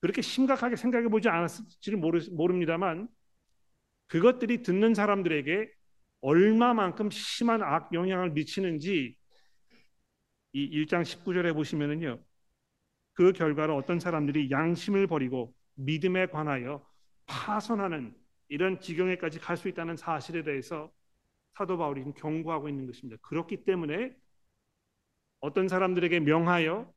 그렇게 0.00 0.20
심각하게 0.20 0.76
생각해 0.76 1.08
보지 1.08 1.28
않았을지를 1.28 1.98
모릅니다만 1.98 3.08
그것들이 4.08 4.62
듣는 4.62 4.94
사람들에게 4.94 5.70
얼마만큼 6.20 7.10
심한 7.10 7.62
악 7.62 7.92
영향을 7.92 8.30
미치는지 8.30 9.16
이 10.56 10.84
1장 10.84 11.02
19절에 11.04 11.52
보시면은요. 11.52 12.18
그 13.14 13.32
결과로 13.32 13.76
어떤 13.76 14.00
사람들이 14.00 14.50
양심을 14.50 15.06
버리고 15.06 15.54
믿음에 15.74 16.26
관하여 16.26 16.86
파선하는 17.26 18.14
이런 18.48 18.80
지경에까지 18.80 19.40
갈 19.40 19.56
수 19.56 19.68
있다는 19.68 19.96
사실에 19.96 20.42
대해서 20.44 20.92
사도 21.54 21.78
바울이 21.78 22.04
경고하고 22.16 22.68
있는 22.68 22.86
것입니다. 22.86 23.18
그렇기 23.22 23.64
때문에 23.64 24.14
어떤 25.40 25.68
사람들에게 25.68 26.20
명하여 26.20 26.92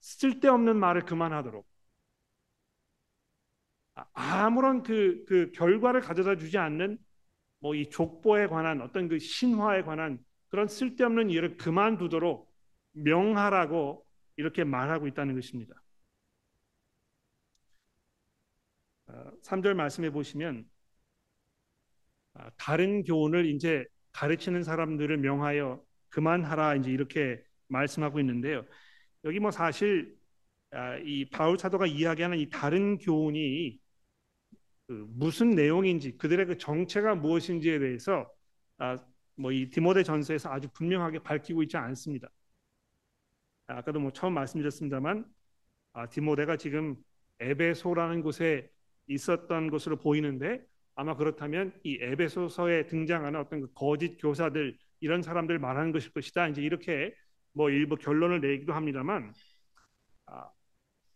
쓸데없는 0.00 0.76
말을 0.76 1.04
그만하도록 1.06 1.66
아, 3.94 4.04
아무런 4.14 4.82
그, 4.82 5.24
그 5.26 5.50
결과를 5.52 6.00
가져다 6.00 6.36
주지 6.36 6.58
않는 6.58 6.98
뭐 7.60 7.74
이 7.76 7.90
족보에 7.90 8.48
관한 8.48 8.82
어떤 8.82 9.08
그 9.08 9.18
신화에 9.18 9.82
관한 9.84 10.18
그런 10.50 10.68
쓸데없는 10.68 11.30
일을 11.30 11.56
그만두도록 11.56 12.52
명하라고 12.92 14.06
이렇게 14.36 14.64
말하고 14.64 15.06
있다는 15.06 15.34
것입니다. 15.34 15.74
3절 19.42 19.72
아, 19.72 19.74
말씀해 19.74 20.10
보시면 20.10 20.68
아, 22.34 22.50
다른 22.56 23.02
교훈을 23.02 23.46
이제 23.46 23.84
가르치는 24.12 24.62
사람들을 24.62 25.18
명하여 25.18 25.82
그만하라 26.08 26.76
이제 26.76 26.90
이렇게 26.90 27.42
말씀하고 27.68 28.20
있는데요. 28.20 28.64
여기 29.24 29.38
뭐 29.38 29.50
사실 29.50 30.16
이 31.04 31.28
바울 31.30 31.58
사도가 31.58 31.86
이야기하는 31.86 32.38
이 32.38 32.48
다른 32.50 32.98
교훈이 32.98 33.80
그 34.86 35.06
무슨 35.10 35.50
내용인지 35.50 36.16
그들의 36.18 36.46
그 36.46 36.58
정체가 36.58 37.14
무엇인지에 37.16 37.78
대해서 37.78 38.28
아, 38.78 38.96
뭐 39.36 39.52
이 39.52 39.70
디모데 39.70 40.02
전서에서 40.02 40.50
아주 40.52 40.68
분명하게 40.72 41.20
밝히고 41.20 41.62
있지 41.64 41.76
않습니다. 41.76 42.28
아까도 43.66 44.00
뭐 44.00 44.12
처음 44.12 44.34
말씀드렸습니다만 44.34 45.24
아, 45.92 46.06
디모데가 46.08 46.56
지금 46.56 46.96
에베소라는 47.40 48.22
곳에 48.22 48.70
있었던 49.06 49.70
것으로 49.70 49.96
보이는데 49.96 50.64
아마 50.94 51.16
그렇다면 51.16 51.72
이 51.84 51.98
에베소서에 52.00 52.86
등장하는 52.86 53.40
어떤 53.40 53.60
그 53.62 53.72
거짓 53.74 54.16
교사들 54.18 54.76
이런 55.00 55.22
사람들 55.22 55.58
말하는 55.58 55.92
것일 55.92 56.12
것이다. 56.12 56.48
이제 56.48 56.62
이렇게 56.62 57.14
뭐 57.52 57.70
일부 57.70 57.96
결론을 57.96 58.40
내기도 58.40 58.72
합니다만 58.74 59.32
아, 60.26 60.50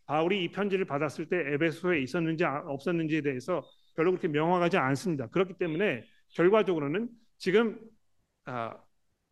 바울이 0.06 0.44
이 0.44 0.50
편지를 0.50 0.84
받았을 0.84 1.28
때 1.28 1.36
에베소에 1.54 2.00
있었는지 2.00 2.44
아, 2.44 2.62
없었는지에 2.66 3.22
대해서 3.22 3.62
별로 3.96 4.10
그렇게 4.12 4.28
명확하지 4.28 4.76
않습니다. 4.76 5.28
그렇기 5.28 5.54
때문에 5.54 6.04
결과적으로는 6.30 7.08
지금 7.38 7.78
아, 8.46 8.76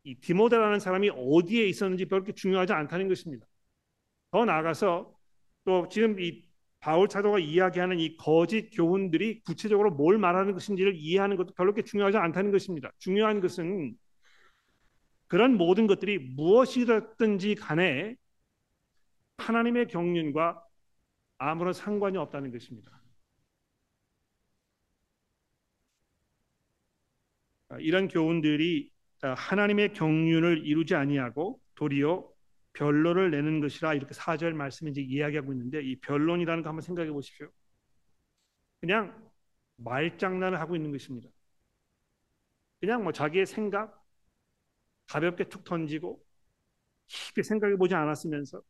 이 0.05 0.15
디모데라는 0.21 0.81
사람이 0.81 1.11
어디에 1.11 1.67
있었는지 1.67 2.07
별로 2.07 2.25
중요하지 2.25 2.73
않다는 2.73 3.09
것입니다. 3.09 3.47
더 4.31 4.45
나아가서 4.45 5.15
또 5.65 5.89
지금 5.89 6.19
이 6.21 6.43
바울 6.81 7.09
사도가 7.11 7.39
이야기하는 7.39 8.01
이 8.01 8.17
거짓 8.17 8.71
교훈들이 8.71 9.43
구체적으로 9.43 9.93
뭘 9.93 10.19
말하는 10.19 10.53
것인지를 10.53 10.95
이해하는 10.97 11.37
것도 11.37 11.55
별로 11.55 11.73
그렇게 11.73 11.89
중요하지 11.89 12.17
않다는 12.19 12.51
것입니다. 12.51 12.91
중요한 12.99 13.41
것은 13.41 13.97
그런 15.29 15.57
모든 15.57 15.87
것들이 15.87 16.19
무엇이든지 16.19 17.55
간에 17.57 18.17
하나님의 19.39 19.89
경륜과 19.89 20.63
아무런 21.39 21.73
상관이 21.73 22.19
없다는 22.19 22.53
것입니다. 22.53 23.03
아, 27.69 27.79
이런 27.79 28.09
교훈들이 28.09 28.92
하나님의 29.23 29.93
경륜을 29.95 30.67
이루지 30.67 30.95
아니하고 30.95 31.61
도리어 31.77 32.29
변론을 32.75 33.31
내는 33.31 33.61
것이라 33.61 33.95
이렇게 33.95 34.15
사절 34.15 34.55
말씀이 34.55 34.91
이제 34.91 35.01
이야기하고 35.03 35.53
있는데 35.53 35.83
이 35.83 35.97
변론이라는 36.01 36.63
거 36.63 36.69
한번 36.71 36.83
생각해 36.83 37.11
보십시오. 37.13 37.49
그냥 38.81 39.31
말장난을 39.77 40.61
하고 40.61 40.77
있는 40.77 40.93
것입니다. 40.93 41.29
그냥 42.81 43.03
뭐 43.03 43.13
자기의 43.13 43.47
생각 43.47 44.03
가볍게 45.07 45.45
툭 45.49 45.65
던지고 45.65 46.23
깊이 47.09 47.43
생각해 47.43 47.77
보지 47.77 47.95
않았으면서 47.95 48.63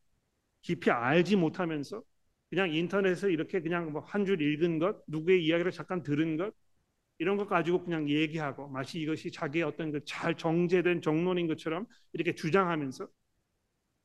깊이 0.63 0.91
알지 0.91 1.37
못하면서 1.37 2.03
그냥 2.51 2.73
인터넷에서 2.75 3.29
이렇게 3.29 3.61
그냥 3.63 3.93
뭐 3.93 4.03
한 4.03 4.27
줄 4.27 4.43
읽은 4.43 4.79
것, 4.79 5.03
누구의 5.09 5.45
이야기를 5.47 5.73
잠깐 5.73 6.03
들은 6.03 6.37
것 6.37 6.55
이런 7.23 7.37
것 7.39 7.49
가지고 7.49 7.85
그냥 7.85 8.09
얘기하고 8.09 8.69
마치 8.69 9.01
이것이 9.01 9.31
자기의 9.33 9.65
어떤 9.65 9.93
그 9.93 10.05
잘 10.05 10.37
정제된 10.37 11.03
정론인 11.03 11.47
것처럼 11.49 11.87
이렇게 12.13 12.35
주장하면서 12.35 13.09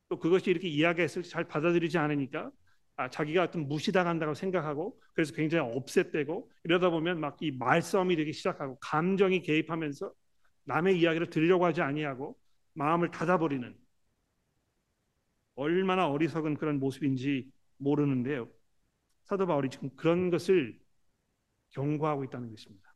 또 0.08 0.18
그것이 0.18 0.50
이렇게 0.50 0.68
이야기했을 0.68 1.22
때 1.22 1.28
잘 1.28 1.44
받아들이지 1.44 1.98
않으니까 1.98 2.50
아, 2.96 3.08
자기가 3.10 3.44
어떤 3.44 3.68
무시당한다고 3.68 4.34
생각하고 4.34 5.00
그래서 5.14 5.32
굉장히 5.34 5.70
업셋되고 5.76 6.50
이러다 6.64 6.90
보면 6.90 7.20
막 7.20 7.36
이 7.42 7.50
말싸움이 7.52 8.16
되기 8.16 8.32
시작하고 8.32 8.78
감정이 8.80 9.42
개입하면서 9.42 10.12
남의 10.64 10.98
이야기를 11.00 11.30
들으려고 11.30 11.64
하지 11.66 11.82
아니하고 11.82 12.36
마음을 12.74 13.10
닫아버리는 13.10 13.76
얼마나 15.56 16.08
어리석은 16.08 16.56
그런 16.56 16.78
모습인지 16.78 17.50
모르는데요. 17.78 18.48
사도 19.24 19.46
바울이 19.46 19.70
지금 19.70 19.90
그런 19.96 20.30
것을 20.30 20.78
경고하고 21.70 22.24
있다는 22.24 22.50
것입니다. 22.50 22.87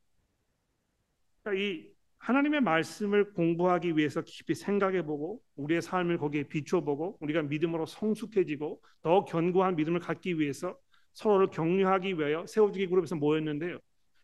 그러니까 1.43 1.63
이 1.63 1.93
하나님의 2.19 2.61
말씀을 2.61 3.33
공부하기 3.33 3.97
위해서 3.97 4.23
깊이 4.23 4.55
생각해보고 4.55 5.43
우리의 5.57 5.83
삶을 5.83 6.19
거기에 6.19 6.45
비춰보고 6.45 7.19
우리가 7.21 7.43
믿음으로 7.43 7.87
성숙해지고 7.87 8.81
더 9.03 9.25
견고한 9.25 9.75
믿음을 9.77 9.99
갖기 10.01 10.39
위해서 10.39 10.79
서로를 11.15 11.49
격려하기 11.49 12.19
위하여 12.19 12.47
세워주기 12.47 12.87
그룹에서 12.87 13.17
모였는데요. 13.17 13.79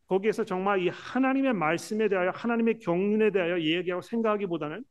거기에서 0.06 0.44
정말 0.44 0.80
이 0.80 0.88
하나님의 0.88 1.52
말씀에 1.54 2.08
대하여 2.08 2.30
하나님의 2.30 2.78
경륜에 2.78 3.30
대하여 3.30 3.60
얘기하고 3.60 4.00
생각하기보다는 4.00 4.84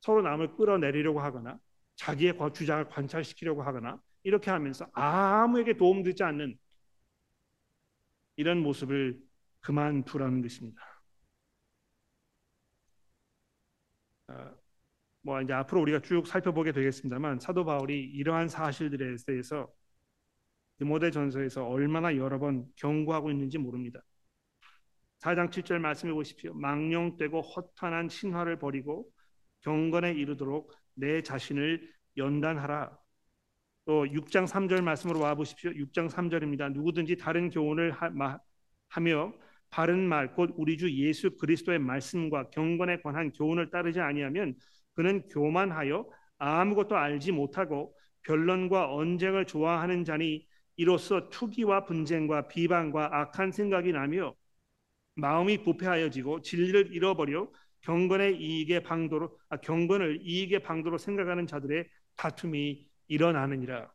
서로 0.00 0.22
남을 0.22 0.56
끌어내리려고 0.56 1.20
하거나 1.20 1.58
자기의 1.96 2.34
주장을 2.54 2.88
관찰시키려고 2.88 3.62
하거나 3.62 4.00
이렇게 4.22 4.50
하면서 4.50 4.86
아무에게 4.92 5.76
도움 5.76 6.02
되지 6.02 6.22
않는 6.22 6.56
이런 8.36 8.58
모습을 8.62 9.18
그만두라는 9.68 10.40
것입니다. 10.40 10.80
어, 14.28 14.54
뭐 15.20 15.42
이제 15.42 15.52
앞으로 15.52 15.82
우리가 15.82 16.00
쭉 16.00 16.26
살펴보게 16.26 16.72
되겠습니다만 16.72 17.38
사도 17.38 17.66
바울이 17.66 18.02
이러한 18.02 18.48
사실들에 18.48 19.16
대해서 19.26 19.70
디모데 20.78 21.10
전서에서 21.10 21.66
얼마나 21.66 22.16
여러 22.16 22.38
번 22.38 22.66
경고하고 22.76 23.30
있는지 23.30 23.58
모릅니다. 23.58 24.00
4장 25.18 25.50
7절 25.50 25.80
말씀해 25.80 26.14
보십시오. 26.14 26.54
망령되고 26.54 27.42
허탄한 27.42 28.08
신화를 28.08 28.58
버리고 28.58 29.10
경건에 29.60 30.12
이르도록 30.12 30.72
내 30.94 31.22
자신을 31.22 31.92
연단하라. 32.16 32.98
또 33.84 34.06
6장 34.06 34.46
3절 34.46 34.80
말씀으로 34.80 35.20
와 35.20 35.34
보십시오. 35.34 35.72
6장 35.72 36.08
3절입니다. 36.08 36.72
누구든지 36.72 37.16
다른 37.16 37.50
교훈을 37.50 37.90
하, 37.90 38.08
며 39.00 39.32
바른 39.70 40.08
말 40.08 40.34
곧 40.34 40.54
우리 40.56 40.76
주 40.78 40.90
예수 40.92 41.36
그리스도의 41.36 41.78
말씀과 41.78 42.50
경건에 42.50 43.00
관한 43.02 43.32
교훈을 43.32 43.70
따르지 43.70 44.00
아니하면 44.00 44.54
그는 44.94 45.28
교만하여 45.28 46.08
아무것도 46.38 46.96
알지 46.96 47.32
못하고 47.32 47.94
변론과 48.22 48.92
언쟁을 48.94 49.46
좋아하는 49.46 50.04
자니 50.04 50.46
이로써 50.76 51.28
투기와 51.30 51.84
분쟁과 51.84 52.48
비방과 52.48 53.10
악한 53.20 53.52
생각이 53.52 53.92
나며 53.92 54.34
마음이 55.16 55.62
부패하여지고 55.64 56.42
진리를 56.42 56.94
잃어버려 56.94 57.50
경건의 57.82 58.36
이익의 58.40 58.82
방도로 58.84 59.38
아, 59.48 59.56
경건을 59.58 60.20
이익의 60.22 60.62
방도로 60.62 60.98
생각하는 60.98 61.46
자들의 61.46 61.88
다툼이 62.16 62.88
일어나느니라. 63.08 63.90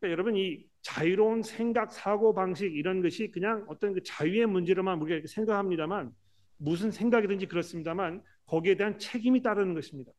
그러니까 0.00 0.12
여러분 0.12 0.36
이 0.36 0.64
자유로운 0.82 1.42
생각 1.42 1.92
사고 1.92 2.34
방식 2.34 2.74
이런 2.76 3.02
것이 3.02 3.30
그냥 3.30 3.64
어떤 3.68 3.94
그 3.94 4.02
자유의 4.02 4.46
문제로만 4.46 5.00
우리가 5.00 5.26
생각합니다만 5.26 6.12
무슨 6.58 6.90
생각이든지 6.90 7.46
그렇습니다만 7.46 8.22
거기에 8.46 8.76
대한 8.76 8.98
책임이 8.98 9.42
따르는 9.42 9.74
것입니다. 9.74 10.12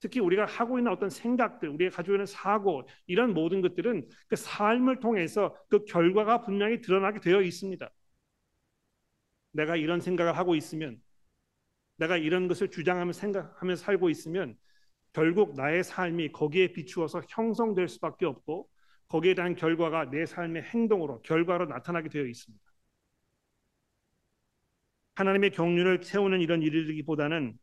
특히 0.00 0.18
우리가 0.18 0.46
하고 0.46 0.78
있는 0.78 0.90
어떤 0.90 1.10
생각들, 1.10 1.68
우리가 1.68 1.94
가지고 1.96 2.16
있는 2.16 2.26
사고 2.26 2.88
이런 3.06 3.34
모든 3.34 3.60
것들은 3.60 4.08
그 4.26 4.34
삶을 4.34 4.98
통해서 4.98 5.56
그 5.68 5.84
결과가 5.84 6.42
분명히 6.42 6.80
드러나게 6.80 7.20
되어 7.20 7.40
있습니다. 7.40 7.88
내가 9.52 9.76
이런 9.76 10.00
생각을 10.00 10.36
하고 10.36 10.56
있으면 10.56 11.00
내가 11.96 12.16
이런 12.16 12.48
것을 12.48 12.68
주장하며 12.70 13.12
생각하며 13.12 13.76
살고 13.76 14.10
있으면 14.10 14.56
결국 15.12 15.54
나의 15.54 15.84
삶이 15.84 16.32
거기에 16.32 16.72
비추어서 16.72 17.22
형성될 17.28 17.86
수밖에 17.86 18.26
없고 18.26 18.68
거기에 19.12 19.34
대한 19.34 19.54
결과가 19.54 20.08
내 20.08 20.24
삶의 20.24 20.62
행동으로 20.62 21.20
결과로 21.20 21.66
나타나게 21.66 22.08
되어 22.08 22.24
있습니다. 22.24 22.64
하나님의 25.16 25.50
경륜을 25.50 26.02
세우는 26.02 26.40
이런 26.40 26.62
일이기보다는 26.62 27.58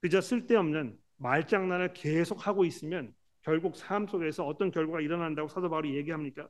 그저 0.00 0.20
쓸데없는 0.20 0.98
말장난을 1.18 1.92
계속 1.92 2.48
하고 2.48 2.64
있으면 2.64 3.14
결국 3.42 3.76
삶 3.76 4.08
속에서 4.08 4.44
어떤 4.44 4.72
결과가 4.72 5.00
일어난다고 5.00 5.46
사도 5.46 5.70
바울이 5.70 5.94
얘기합니까? 5.96 6.48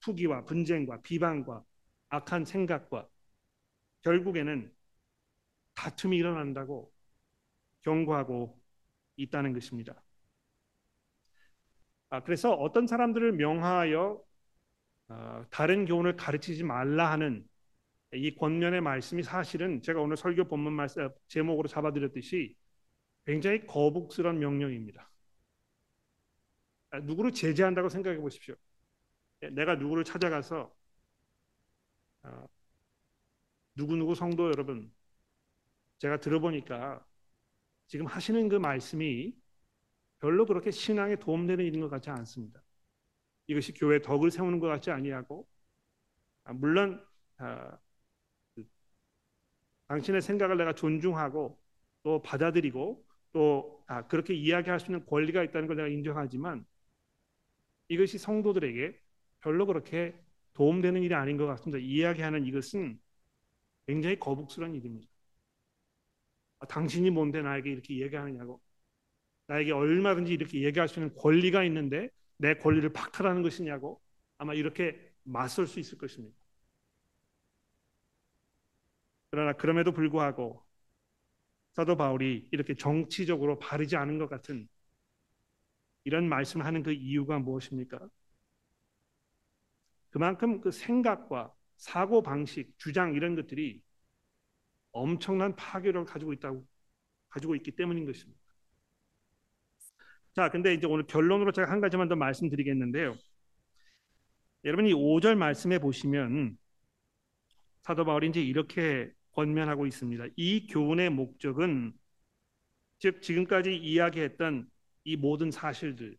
투기와 0.00 0.44
분쟁과 0.44 1.00
비방과 1.00 1.64
악한 2.10 2.44
생각과 2.44 3.08
결국에는 4.02 4.70
다툼이 5.74 6.18
일어난다고 6.18 6.92
경고하고 7.84 8.60
있다는 9.16 9.54
것입니다. 9.54 10.03
아, 12.14 12.22
그래서 12.22 12.52
어떤 12.54 12.86
사람들을 12.86 13.32
명하여 13.32 14.22
어, 15.08 15.44
다른 15.50 15.84
교훈을 15.84 16.14
가르치지 16.16 16.62
말라 16.62 17.10
하는 17.10 17.44
이 18.12 18.36
권면의 18.36 18.80
말씀이 18.82 19.24
사실은 19.24 19.82
제가 19.82 20.00
오늘 20.00 20.16
설교 20.16 20.44
본문 20.44 20.72
말씀 20.74 21.08
제목으로 21.26 21.66
잡아드렸듯이 21.66 22.56
굉장히 23.26 23.66
거북스러운 23.66 24.38
명령입니다. 24.38 25.10
아, 26.90 27.00
누구를 27.00 27.32
제재한다고 27.32 27.88
생각해 27.88 28.18
보십시오. 28.18 28.54
예, 29.42 29.50
내가 29.50 29.74
누구를 29.74 30.04
찾아가서 30.04 30.72
어, 32.22 32.48
누구누구 33.74 34.14
성도 34.14 34.48
여러분 34.50 34.92
제가 35.98 36.20
들어보니까 36.20 37.04
지금 37.88 38.06
하시는 38.06 38.48
그 38.48 38.54
말씀이 38.54 39.34
별로 40.24 40.46
그렇게 40.46 40.70
신앙에 40.70 41.16
도움되는 41.16 41.62
일인 41.62 41.82
것 41.82 41.90
같지 41.90 42.08
않습니다. 42.08 42.62
이것이 43.46 43.74
교회 43.74 44.00
덕을 44.00 44.30
세우는 44.30 44.58
것 44.58 44.68
같지 44.68 44.90
아니하고 44.90 45.46
아, 46.44 46.54
물론 46.54 47.04
아, 47.36 47.76
당신의 49.88 50.22
생각을 50.22 50.56
내가 50.56 50.72
존중하고 50.74 51.60
또 52.04 52.22
받아들이고 52.22 53.06
또 53.32 53.84
아, 53.86 54.06
그렇게 54.06 54.32
이야기할 54.32 54.80
수 54.80 54.86
있는 54.86 55.04
권리가 55.04 55.42
있다는 55.42 55.68
걸 55.68 55.76
내가 55.76 55.88
인정하지만 55.88 56.64
이것이 57.88 58.16
성도들에게 58.16 58.98
별로 59.40 59.66
그렇게 59.66 60.18
도움되는 60.54 61.02
일이 61.02 61.14
아닌 61.14 61.36
것 61.36 61.44
같습니다. 61.44 61.76
이야기하는 61.84 62.46
이것은 62.46 62.98
굉장히 63.86 64.18
거북스러운 64.18 64.74
일입니다. 64.74 65.06
아, 66.60 66.66
당신이 66.66 67.10
뭔데 67.10 67.42
나에게 67.42 67.70
이렇게 67.70 68.00
얘기하느냐고 68.00 68.63
나에게 69.46 69.72
얼마든지 69.72 70.32
이렇게 70.32 70.62
얘기할 70.62 70.88
수 70.88 71.00
있는 71.00 71.14
권리가 71.16 71.64
있는데 71.64 72.08
내 72.38 72.54
권리를 72.54 72.92
박탈하는 72.92 73.42
것이냐고 73.42 74.00
아마 74.38 74.54
이렇게 74.54 74.98
맞설 75.22 75.66
수 75.66 75.80
있을 75.80 75.98
것입니다. 75.98 76.36
그러나 79.30 79.52
그럼에도 79.52 79.92
불구하고 79.92 80.64
사도 81.74 81.96
바울이 81.96 82.48
이렇게 82.52 82.74
정치적으로 82.74 83.58
바르지 83.58 83.96
않은 83.96 84.18
것 84.18 84.28
같은 84.28 84.68
이런 86.04 86.28
말씀을 86.28 86.64
하는 86.64 86.82
그 86.82 86.92
이유가 86.92 87.38
무엇입니까? 87.38 88.08
그만큼 90.10 90.60
그 90.60 90.70
생각과 90.70 91.52
사고 91.76 92.22
방식, 92.22 92.78
주장 92.78 93.14
이런 93.14 93.34
것들이 93.34 93.82
엄청난 94.92 95.56
파괴력을 95.56 96.06
가지고 96.06 96.32
있다고 96.32 96.64
가지고 97.28 97.56
있기 97.56 97.72
때문인 97.72 98.06
것입니다. 98.06 98.43
자, 100.34 100.48
근데 100.48 100.74
이제 100.74 100.86
오늘 100.86 101.06
결론으로 101.06 101.52
제가 101.52 101.70
한 101.70 101.80
가지만 101.80 102.08
더 102.08 102.16
말씀드리겠는데요. 102.16 103.16
여러분이 104.64 104.92
5절 104.92 105.36
말씀에 105.36 105.78
보시면 105.78 106.58
사도 107.82 108.04
바울이 108.04 108.28
이제 108.28 108.42
이렇게 108.42 109.12
권면하고 109.32 109.86
있습니다. 109.86 110.24
이 110.36 110.66
교훈의 110.66 111.10
목적은 111.10 111.92
즉 112.98 113.22
지금까지 113.22 113.76
이야기했던 113.76 114.68
이 115.04 115.16
모든 115.16 115.50
사실들 115.50 116.16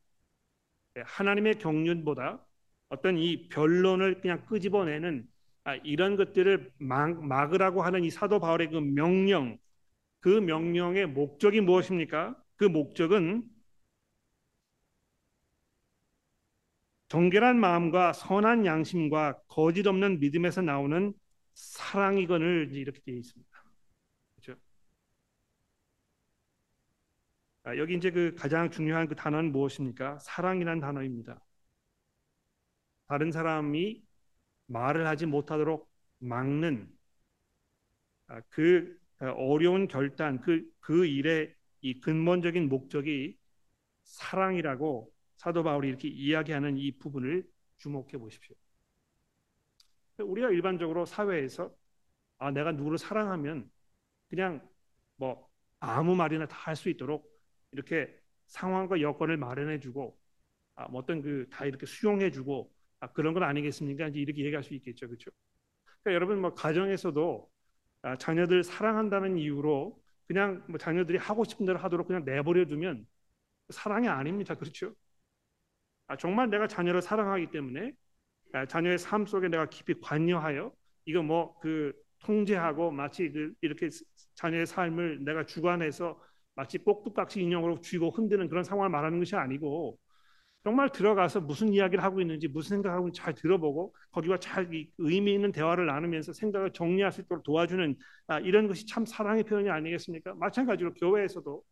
하나님의 0.95 1.55
경륜보다 1.55 2.45
어떤 2.89 3.17
이 3.17 3.49
변론을 3.49 4.21
그냥 4.21 4.45
끄집어내는 4.45 5.27
아, 5.65 5.75
이런 5.77 6.15
것들을 6.15 6.71
막, 6.77 7.25
막으라고 7.25 7.81
하는 7.81 8.03
이 8.03 8.11
사도 8.11 8.39
바울의 8.39 8.69
그 8.69 8.77
명령 8.77 9.57
그 10.19 10.29
명령의 10.29 11.07
목적이 11.07 11.61
무엇입니까? 11.61 12.41
그 12.55 12.65
목적은 12.65 13.54
정결한 17.07 17.59
마음과 17.59 18.13
선한 18.13 18.65
양심과 18.65 19.41
거짓 19.47 19.87
없는 19.87 20.19
믿음에서 20.19 20.61
나오는 20.61 21.13
사랑이건을 21.53 22.71
이렇게 22.73 22.99
되어 23.01 23.15
있습니다. 23.15 23.63
그렇죠? 24.35 24.59
아, 27.63 27.75
여기 27.77 27.95
이제 27.95 28.11
그 28.11 28.33
가장 28.35 28.69
중요한 28.71 29.07
그 29.07 29.15
단어는 29.15 29.51
무엇입니까? 29.51 30.19
사랑이란 30.19 30.79
단어입니다. 30.79 31.39
다른 33.07 33.31
사람이 33.31 34.03
말을 34.67 35.07
하지 35.07 35.25
못하도록 35.25 35.89
막는 36.19 36.89
아, 38.27 38.41
그 38.49 38.97
어려운 39.19 39.87
결단 39.87 40.41
그 40.41 40.63
그 40.79 41.05
일의 41.07 41.55
이 41.81 41.99
근본적인 41.99 42.69
목적이 42.69 43.37
사랑이라고 44.05 45.11
사도 45.37 45.63
바울이 45.63 45.89
이렇게 45.89 46.07
이야기하는 46.09 46.77
이 46.77 46.91
부분을 46.99 47.47
주목해 47.77 48.17
보십시오. 48.17 48.55
우리가 50.19 50.49
일반적으로 50.49 51.05
사회에서 51.05 51.75
아 52.39 52.51
내가 52.51 52.71
누구를 52.73 52.97
사랑하면 52.97 53.69
그냥 54.29 54.67
뭐 55.17 55.49
아무 55.79 56.15
말이나 56.15 56.47
다 56.47 56.57
할 56.71 56.75
수 56.77 56.89
있도록 56.89 57.31
이렇게 57.71 58.15
상황과 58.47 59.01
여건을 59.01 59.37
마련해주고 59.37 60.17
아, 60.75 60.87
뭐 60.89 61.01
어떤 61.01 61.21
그 61.21 61.47
다 61.51 61.65
이렇게 61.65 61.85
수용해주고 61.85 62.73
아, 63.01 63.07
그런 63.13 63.33
건 63.33 63.43
아니겠습니까? 63.43 64.09
이제 64.09 64.19
이렇게 64.21 64.45
얘기할 64.45 64.63
수 64.63 64.73
있겠죠, 64.75 65.07
그렇죠? 65.07 65.31
그러니까 66.03 66.15
여러분 66.15 66.41
뭐 66.41 66.53
가정에서도 66.55 67.51
아, 68.03 68.17
자녀들 68.17 68.63
사랑한다는 68.63 69.37
이유로 69.37 70.01
그냥 70.27 70.63
뭐 70.69 70.77
자녀들이 70.79 71.17
하고 71.19 71.43
싶은 71.45 71.65
대로 71.65 71.79
하도록 71.79 72.07
그냥 72.07 72.25
내버려두면 72.25 73.07
사랑이 73.71 74.07
아닙니다, 74.09 74.55
그렇죠? 74.55 74.95
아, 76.07 76.15
정말 76.17 76.49
내가 76.49 76.67
자녀를 76.67 77.01
사랑하기 77.01 77.51
때문에 77.51 77.93
아, 78.53 78.65
자녀의 78.65 78.97
삶 78.99 79.25
속에 79.25 79.49
내가 79.49 79.67
깊이 79.69 79.95
관여하여 80.01 80.71
이거 81.05 81.23
뭐 81.23 81.57
그 81.61 81.93
통제하고 82.19 82.91
마치 82.91 83.31
그 83.31 83.53
이렇게 83.61 83.89
자녀의 84.35 84.65
삶을 84.65 85.23
내가 85.25 85.45
주관해서 85.45 86.19
마치 86.55 86.77
꼭두각시 86.79 87.41
인형으로 87.41 87.81
쥐고 87.81 88.11
흔드는 88.11 88.49
그런 88.49 88.63
상황을 88.63 88.89
말하는 88.89 89.19
것이 89.19 89.35
아니고 89.35 89.99
정말 90.63 90.89
들어가서 90.91 91.41
무슨 91.41 91.69
이야기를 91.73 92.03
하고 92.03 92.21
있는지 92.21 92.47
무슨 92.47 92.77
생각하고 92.77 93.03
있는지 93.07 93.21
잘 93.21 93.33
들어보고 93.35 93.95
거기와 94.11 94.37
잘 94.39 94.69
의미 94.97 95.33
있는 95.35 95.51
대화를 95.51 95.85
나누면서 95.87 96.33
생각을 96.33 96.73
정리할 96.73 97.11
수 97.11 97.21
있도록 97.21 97.43
도와주는 97.43 97.95
아, 98.27 98.39
이런 98.39 98.67
것이 98.67 98.87
참 98.87 99.05
사랑의 99.05 99.43
표현이 99.43 99.69
아니겠습니까? 99.69 100.33
마찬가지로 100.35 100.93
교회에서도 100.95 101.63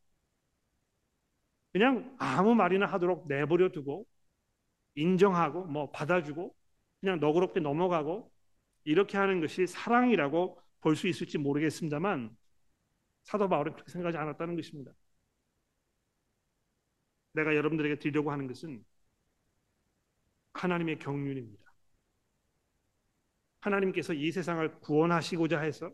그냥 1.72 2.16
아무 2.20 2.56
말이나 2.56 2.86
하도록 2.86 3.28
내버려 3.28 3.70
두고 3.72 4.06
인정하고 4.96 5.66
뭐 5.66 5.92
받아주고 5.92 6.56
그냥 7.02 7.20
너그럽게 7.20 7.60
넘어가고 7.60 8.32
이렇게 8.86 9.18
하는 9.18 9.42
것이 9.42 9.68
사랑이라고 9.68 10.60
볼 10.82 10.96
수 10.96 11.08
있을지 11.08 11.38
모르겠습니다만 11.38 12.36
사도 13.24 13.50
바울은 13.50 13.74
그렇게 13.74 13.92
생각하지 13.92 14.18
않았다는 14.18 14.56
것입니다. 14.56 14.94
내가 17.34 17.56
여러분들에게 17.56 18.00
드리려고 18.00 18.32
하는 18.32 18.48
것은 18.48 18.84
하나님의 20.54 20.98
경륜입니다. 21.00 21.64
하나님께서 23.62 24.14
이 24.14 24.32
세상을 24.32 24.80
구원하시고자 24.82 25.60
해서 25.62 25.92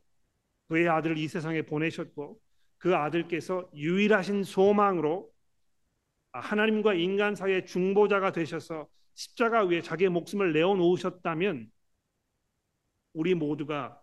그의 0.69 0.89
아들을 0.89 1.17
이 1.17 1.27
세상에 1.27 1.63
보내셨고 1.63 2.39
그 2.77 2.95
아들께서 2.95 3.69
유일하신 3.75 4.43
소망으로 4.43 5.31
하나님과 6.31 6.93
인간 6.93 7.35
사이의 7.35 7.65
중보자가 7.65 8.31
되셔서 8.31 8.87
십자가 9.15 9.63
위에 9.65 9.81
자기의 9.81 10.09
목숨을 10.09 10.53
내어 10.53 10.75
놓으셨다면 10.75 11.71
우리 13.13 13.35
모두가 13.35 14.01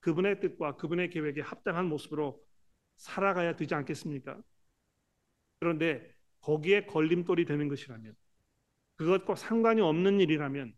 그분의 0.00 0.40
뜻과 0.40 0.76
그분의 0.76 1.10
계획에 1.10 1.40
합당한 1.40 1.86
모습으로 1.86 2.42
살아가야 2.96 3.56
되지 3.56 3.74
않겠습니까? 3.74 4.40
그런데 5.58 6.14
거기에 6.40 6.86
걸림돌이 6.86 7.44
되는 7.44 7.68
것이라면 7.68 8.14
그것과 8.96 9.34
상관이 9.36 9.80
없는 9.80 10.20
일이라면 10.20 10.74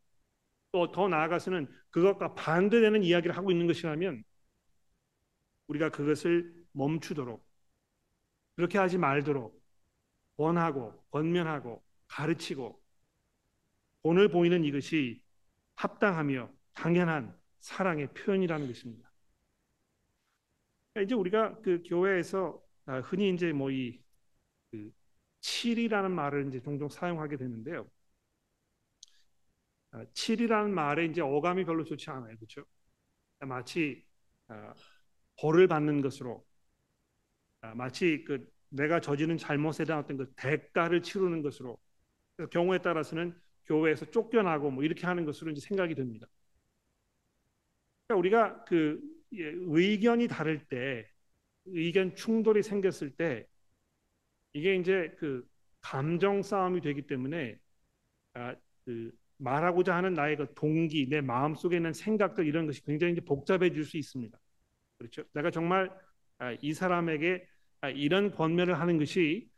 또 0.72 0.90
더 0.90 1.08
나아가서는 1.08 1.68
그것과 1.90 2.34
반대되는 2.34 3.04
이야기를 3.04 3.36
하고 3.36 3.50
있는 3.50 3.66
것이라면 3.66 4.24
우리가 5.68 5.90
그것을 5.90 6.52
멈추도록 6.72 7.46
그렇게 8.56 8.78
하지 8.78 8.98
말도록 8.98 9.61
권하고 10.36 11.02
권면하고 11.10 11.82
가르치고 12.08 12.80
오늘 14.02 14.28
보이는 14.28 14.64
이것이 14.64 15.22
합당하며 15.76 16.50
당연한 16.74 17.38
사랑의 17.60 18.12
표현이라는 18.14 18.66
것입니다. 18.66 19.10
이제 21.02 21.14
우리가 21.14 21.60
그 21.62 21.82
교회에서 21.86 22.62
아, 22.86 23.00
흔히 23.00 23.30
이제 23.30 23.52
뭐이 23.52 24.02
그 24.70 24.92
칠이라는 25.40 26.10
말을 26.10 26.48
이제 26.48 26.60
종종 26.60 26.88
사용하게 26.88 27.36
되는데요. 27.36 27.88
아, 29.92 30.04
칠이라는 30.14 30.74
말에 30.74 31.06
이제 31.06 31.20
어감이 31.20 31.64
별로 31.64 31.84
좋지 31.84 32.10
않아요, 32.10 32.36
그렇죠? 32.36 32.64
마치 33.40 34.04
아, 34.48 34.74
벌을 35.36 35.68
받는 35.68 36.02
것으로 36.02 36.46
아, 37.60 37.74
마치 37.74 38.24
그 38.24 38.50
내가 38.72 39.00
저지른 39.00 39.36
잘못에 39.36 39.84
대한 39.86 40.02
어떤 40.02 40.16
그 40.16 40.32
대가를 40.36 41.02
치르는 41.02 41.42
것으로 41.42 41.78
경우에 42.50 42.78
따라서는 42.78 43.34
교회에서 43.66 44.10
쫓겨나고 44.10 44.70
뭐 44.70 44.84
이렇게 44.84 45.06
하는 45.06 45.24
것으로 45.24 45.50
이제 45.50 45.60
생각이 45.60 45.94
됩니다. 45.94 46.26
그러니까 48.08 48.18
우리가 48.18 48.64
그 48.64 49.00
예, 49.34 49.52
의견이 49.54 50.28
다를 50.28 50.66
때 50.66 51.08
의견 51.66 52.14
충돌이 52.14 52.62
생겼을 52.62 53.10
때 53.16 53.46
이게 54.52 54.74
이제 54.76 55.14
그 55.18 55.46
감정 55.80 56.42
싸움이 56.42 56.80
되기 56.80 57.06
때문에 57.06 57.58
아, 58.34 58.54
그 58.84 59.12
말하고자 59.38 59.94
하는 59.94 60.14
나의 60.14 60.36
그 60.36 60.54
동기, 60.54 61.08
내 61.08 61.20
마음 61.20 61.54
속에 61.54 61.76
있는 61.76 61.92
생각들 61.92 62.46
이런 62.46 62.66
것이 62.66 62.82
굉장히 62.84 63.14
복잡해질 63.20 63.84
수 63.84 63.96
있습니다. 63.96 64.38
그렇죠? 64.98 65.24
내가 65.34 65.50
정말 65.50 65.90
아, 66.38 66.52
이 66.60 66.72
사람에게 66.74 67.46
아, 67.46 67.51
이런 67.90 68.30
권면을 68.32 68.78
하는 68.80 68.98
것이 68.98 69.48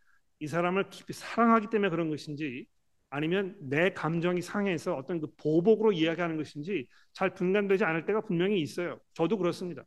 이 0.40 0.46
사람을 0.46 0.90
깊이 0.90 1.12
사랑하기 1.12 1.68
때문에 1.70 1.90
그런 1.90 2.10
것인지 2.10 2.66
아니면 3.10 3.56
내 3.60 3.92
감정이 3.92 4.42
상해서 4.42 4.94
어떤 4.96 5.20
그 5.20 5.28
보복으로 5.36 5.92
이야기하는 5.92 6.36
것인지 6.36 6.86
잘 7.12 7.34
분간되지 7.34 7.84
않을 7.84 8.06
때가 8.06 8.22
분명히 8.22 8.60
있어요. 8.60 9.00
저도 9.14 9.38
그렇습니다. 9.38 9.84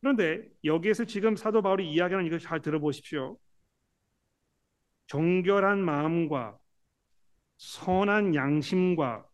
그런데 0.00 0.48
여기에서 0.64 1.04
지금 1.04 1.36
사도 1.36 1.62
바울이 1.62 1.90
이야기하는 1.90 2.26
이걸 2.26 2.38
잘 2.40 2.60
들어보십시오. 2.60 3.38
정결한 5.06 5.80
마음과 5.84 6.58
선한 7.58 8.34
양심과 8.34 9.26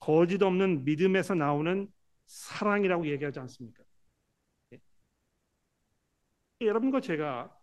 거짓 0.00 0.42
없는 0.42 0.84
믿음에서 0.84 1.34
나오는 1.36 1.88
사랑이라고 2.26 3.08
얘기하지 3.08 3.40
않습니까? 3.40 3.84
예. 6.62 6.66
여러분과 6.66 7.00
제가 7.00 7.54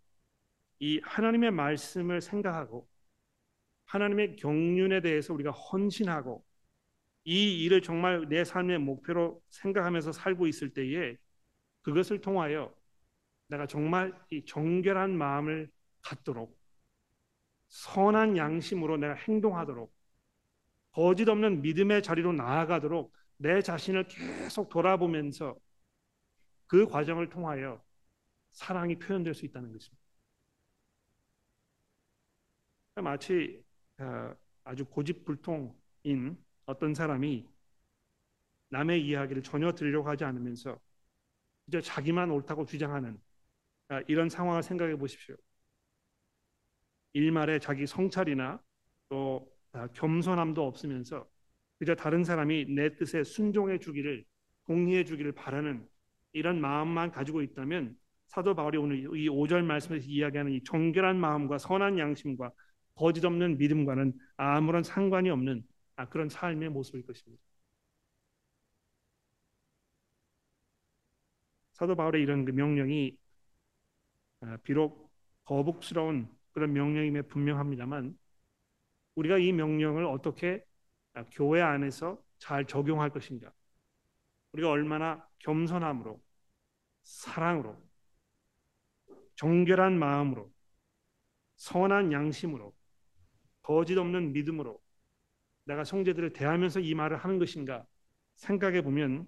이 0.79 0.99
하나님의 1.03 1.51
말씀을 1.51 2.21
생각하고 2.21 2.87
하나님의 3.85 4.35
경륜에 4.35 5.01
대해서 5.01 5.33
우리가 5.33 5.51
헌신하고 5.51 6.45
이 7.25 7.63
일을 7.63 7.81
정말 7.81 8.27
내 8.27 8.43
삶의 8.43 8.79
목표로 8.79 9.41
생각하면서 9.49 10.11
살고 10.11 10.47
있을 10.47 10.73
때에 10.73 11.15
그것을 11.81 12.21
통하여 12.21 12.73
내가 13.47 13.65
정말 13.67 14.13
이 14.29 14.43
정결한 14.45 15.17
마음을 15.17 15.69
갖도록 16.01 16.57
선한 17.69 18.37
양심으로 18.37 18.97
내가 18.97 19.13
행동하도록 19.13 19.93
거짓 20.91 21.27
없는 21.27 21.61
믿음의 21.61 22.03
자리로 22.03 22.33
나아가도록 22.33 23.13
내 23.37 23.61
자신을 23.61 24.07
계속 24.07 24.69
돌아보면서 24.69 25.57
그 26.67 26.87
과정을 26.87 27.29
통하여 27.29 27.81
사랑이 28.53 28.97
표현될 28.97 29.33
수 29.33 29.45
있다는 29.45 29.71
것입니다. 29.71 30.01
마치 32.95 33.63
어, 33.97 34.33
아주 34.63 34.85
고집불통인 34.85 36.37
어떤 36.65 36.93
사람이 36.93 37.47
남의 38.69 39.05
이야기를 39.05 39.43
전혀 39.43 39.71
들으려고 39.71 40.09
하지 40.09 40.23
않으면서 40.23 40.79
이제 41.67 41.81
자기만 41.81 42.31
옳다고 42.31 42.65
주장하는 42.65 43.19
아, 43.89 44.01
이런 44.07 44.29
상황을 44.29 44.63
생각해 44.63 44.95
보십시오. 44.95 45.35
일말에 47.13 47.59
자기 47.59 47.85
성찰이나 47.85 48.61
또 49.09 49.51
아, 49.71 49.87
겸손함도 49.87 50.65
없으면서 50.65 51.29
그저 51.79 51.95
다른 51.95 52.23
사람이 52.23 52.65
내 52.69 52.95
뜻에 52.95 53.23
순종해 53.23 53.79
주기를 53.79 54.25
공리해 54.63 55.03
주기를 55.03 55.31
바라는 55.31 55.87
이런 56.31 56.61
마음만 56.61 57.11
가지고 57.11 57.41
있다면 57.41 57.97
사도 58.33 58.55
바울이 58.55 58.79
오늘 58.79 58.97
이 58.97 59.29
5절 59.29 59.63
말씀에서 59.63 60.07
이야기하는 60.07 60.53
이 60.53 60.63
정결한 60.63 61.19
마음과 61.19 61.59
선한 61.59 61.99
양심과 61.99 62.51
거짓 62.95 63.23
없는 63.25 63.59
믿음과는 63.59 64.13
아무런 64.37 64.81
상관이 64.81 65.29
없는 65.29 65.63
아, 65.97 66.09
그런 66.09 66.29
삶의 66.29 66.69
모습일 66.69 67.05
것입니다. 67.05 67.43
사도 71.73 71.95
바울의 71.95 72.23
이런 72.23 72.43
그 72.43 72.51
명령이 72.51 73.15
아, 74.41 74.57
비록 74.63 75.11
거북스러운 75.45 76.27
그런 76.53 76.73
명령임에 76.73 77.23
분명합니다만 77.23 78.17
우리가 79.13 79.37
이 79.37 79.51
명령을 79.51 80.05
어떻게 80.05 80.65
아, 81.13 81.23
교회 81.31 81.61
안에서 81.61 82.19
잘 82.39 82.65
적용할 82.65 83.11
것인가 83.11 83.53
우리가 84.53 84.71
얼마나 84.71 85.23
겸손함으로 85.37 86.19
사랑으로 87.03 87.92
정결한 89.35 89.97
마음으로 89.97 90.51
선한 91.57 92.11
양심으로 92.11 92.73
거짓 93.61 93.97
없는 93.97 94.33
믿음으로 94.33 94.81
내가 95.65 95.83
형제들을 95.83 96.33
대하면서 96.33 96.81
이 96.81 96.93
말을 96.93 97.17
하는 97.17 97.39
것인가 97.39 97.85
생각해 98.35 98.81
보면 98.81 99.27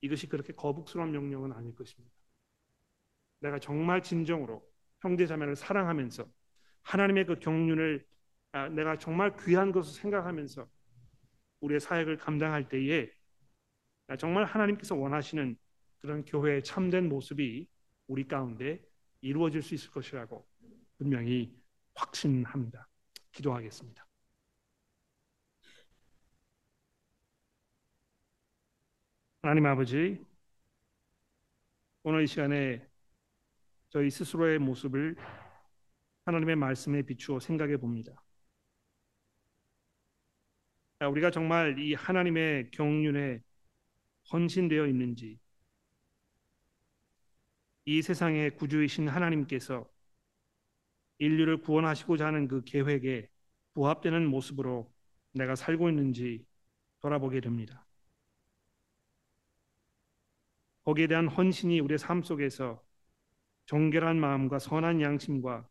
이것이 0.00 0.28
그렇게 0.28 0.52
거북스러운 0.52 1.10
명령은 1.10 1.52
아닐 1.52 1.74
것입니다. 1.74 2.14
내가 3.40 3.58
정말 3.58 4.02
진정으로 4.02 4.62
형제 5.00 5.26
자매를 5.26 5.56
사랑하면서 5.56 6.28
하나님의 6.82 7.26
그 7.26 7.38
경륜을 7.38 8.06
아, 8.52 8.68
내가 8.68 8.96
정말 8.98 9.36
귀한 9.44 9.72
것을 9.72 10.00
생각하면서 10.00 10.68
우리의 11.60 11.80
사역을 11.80 12.16
감당할 12.18 12.68
때에 12.68 13.10
아, 14.06 14.16
정말 14.16 14.44
하나님께서 14.44 14.94
원하시는 14.94 15.56
그런 15.98 16.24
교회의 16.24 16.62
참된 16.62 17.08
모습이 17.08 17.68
우리 18.06 18.28
가운데 18.28 18.85
이루어질 19.20 19.62
수 19.62 19.74
있을 19.74 19.90
것이라고 19.90 20.46
분명히 20.98 21.54
확신합니다. 21.94 22.88
기도하겠습니다. 23.32 24.06
하나님 29.42 29.66
아버지, 29.66 30.24
오늘 32.02 32.24
이 32.24 32.26
시간에 32.26 32.84
저희 33.90 34.10
스스로의 34.10 34.58
모습을 34.58 35.16
하나님의 36.24 36.56
말씀에 36.56 37.02
비추어 37.02 37.38
생각해 37.38 37.76
봅니다. 37.76 38.22
우리가 41.00 41.30
정말 41.30 41.78
이 41.78 41.94
하나님의 41.94 42.70
경륜에 42.70 43.42
헌신되어 44.32 44.86
있는지, 44.86 45.38
이 47.86 48.02
세상의 48.02 48.56
구주이신 48.56 49.08
하나님께서 49.08 49.88
인류를 51.18 51.60
구원하시고자 51.62 52.26
하는 52.26 52.48
그 52.48 52.62
계획에 52.64 53.30
부합되는 53.74 54.26
모습으로 54.26 54.92
내가 55.32 55.54
살고 55.54 55.88
있는지 55.88 56.44
돌아보게 57.00 57.40
됩니다. 57.40 57.86
거기에 60.84 61.06
대한 61.06 61.28
헌신이 61.28 61.78
우리의 61.80 61.98
삶 61.98 62.22
속에서 62.22 62.82
정결한 63.66 64.18
마음과 64.18 64.58
선한 64.58 65.00
양심과 65.00 65.68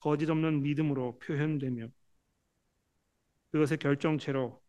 거짓 0.00 0.28
없는 0.28 0.62
믿음으로 0.62 1.18
표현되며 1.18 1.88
그것의 3.52 3.78
결정체로 3.78 4.62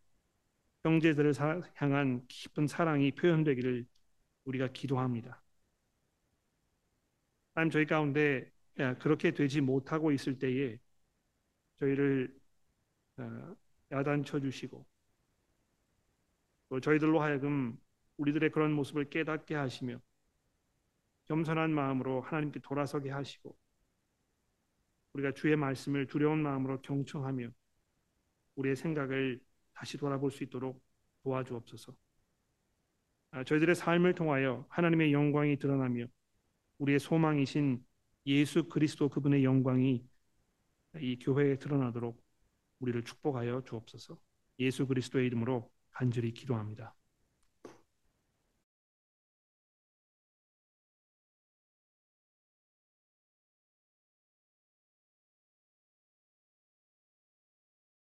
형제들을 0.84 1.34
향한 1.76 2.26
깊은 2.28 2.68
사랑이 2.68 3.12
표현되기를 3.12 3.86
우리가 4.46 4.70
기도합니다. 4.70 5.42
하나님 7.60 7.72
저희 7.72 7.86
가운데 7.86 8.49
그렇게 8.99 9.32
되지 9.32 9.60
못하고 9.60 10.14
있을 10.14 10.39
때에 10.39 10.80
저희를 11.76 12.34
어, 13.18 13.55
야단쳐 13.91 14.39
주시고 14.39 14.86
또 16.70 16.80
저희들로 16.80 17.22
하여금 17.22 17.78
우리들의 18.16 18.51
그런 18.51 18.72
모습을 18.72 19.10
깨닫게 19.10 19.55
하시며 19.55 19.99
겸손한 21.26 21.74
마음으로 21.74 22.22
하나님께 22.22 22.62
돌아서게 22.62 23.10
하시고 23.10 23.53
우리가 25.12 25.34
주의 25.34 25.57
말씀을 25.57 26.07
두려운 26.07 26.41
마음으로 26.41 26.82
경청하며 26.82 27.49
우리의 28.55 28.78
생각을 28.78 29.41
다시 29.74 29.97
돌아볼 29.97 30.32
수 30.32 30.45
있도록 30.45 30.82
도와주옵소서. 31.24 31.93
아, 33.32 33.43
저희들의 33.43 33.76
삶을 33.76 34.16
통하여 34.16 34.66
하나님의 34.70 35.12
영광이 35.12 35.60
드러나며 35.60 36.07
우리의 36.80 37.00
소망이신 37.00 37.86
예수 38.26 38.68
그리스도 38.68 39.10
그분의 39.10 39.44
영광이 39.44 40.04
이 41.00 41.20
교회에 41.20 41.58
드러나도록 41.58 42.22
우리를 42.80 43.04
축복하여 43.04 43.64
주옵소서. 43.66 44.18
예수 44.60 44.88
그리스도의 44.88 45.28
이름으로 45.28 45.72
간절히 45.92 46.34
기도합니다. 46.34 46.96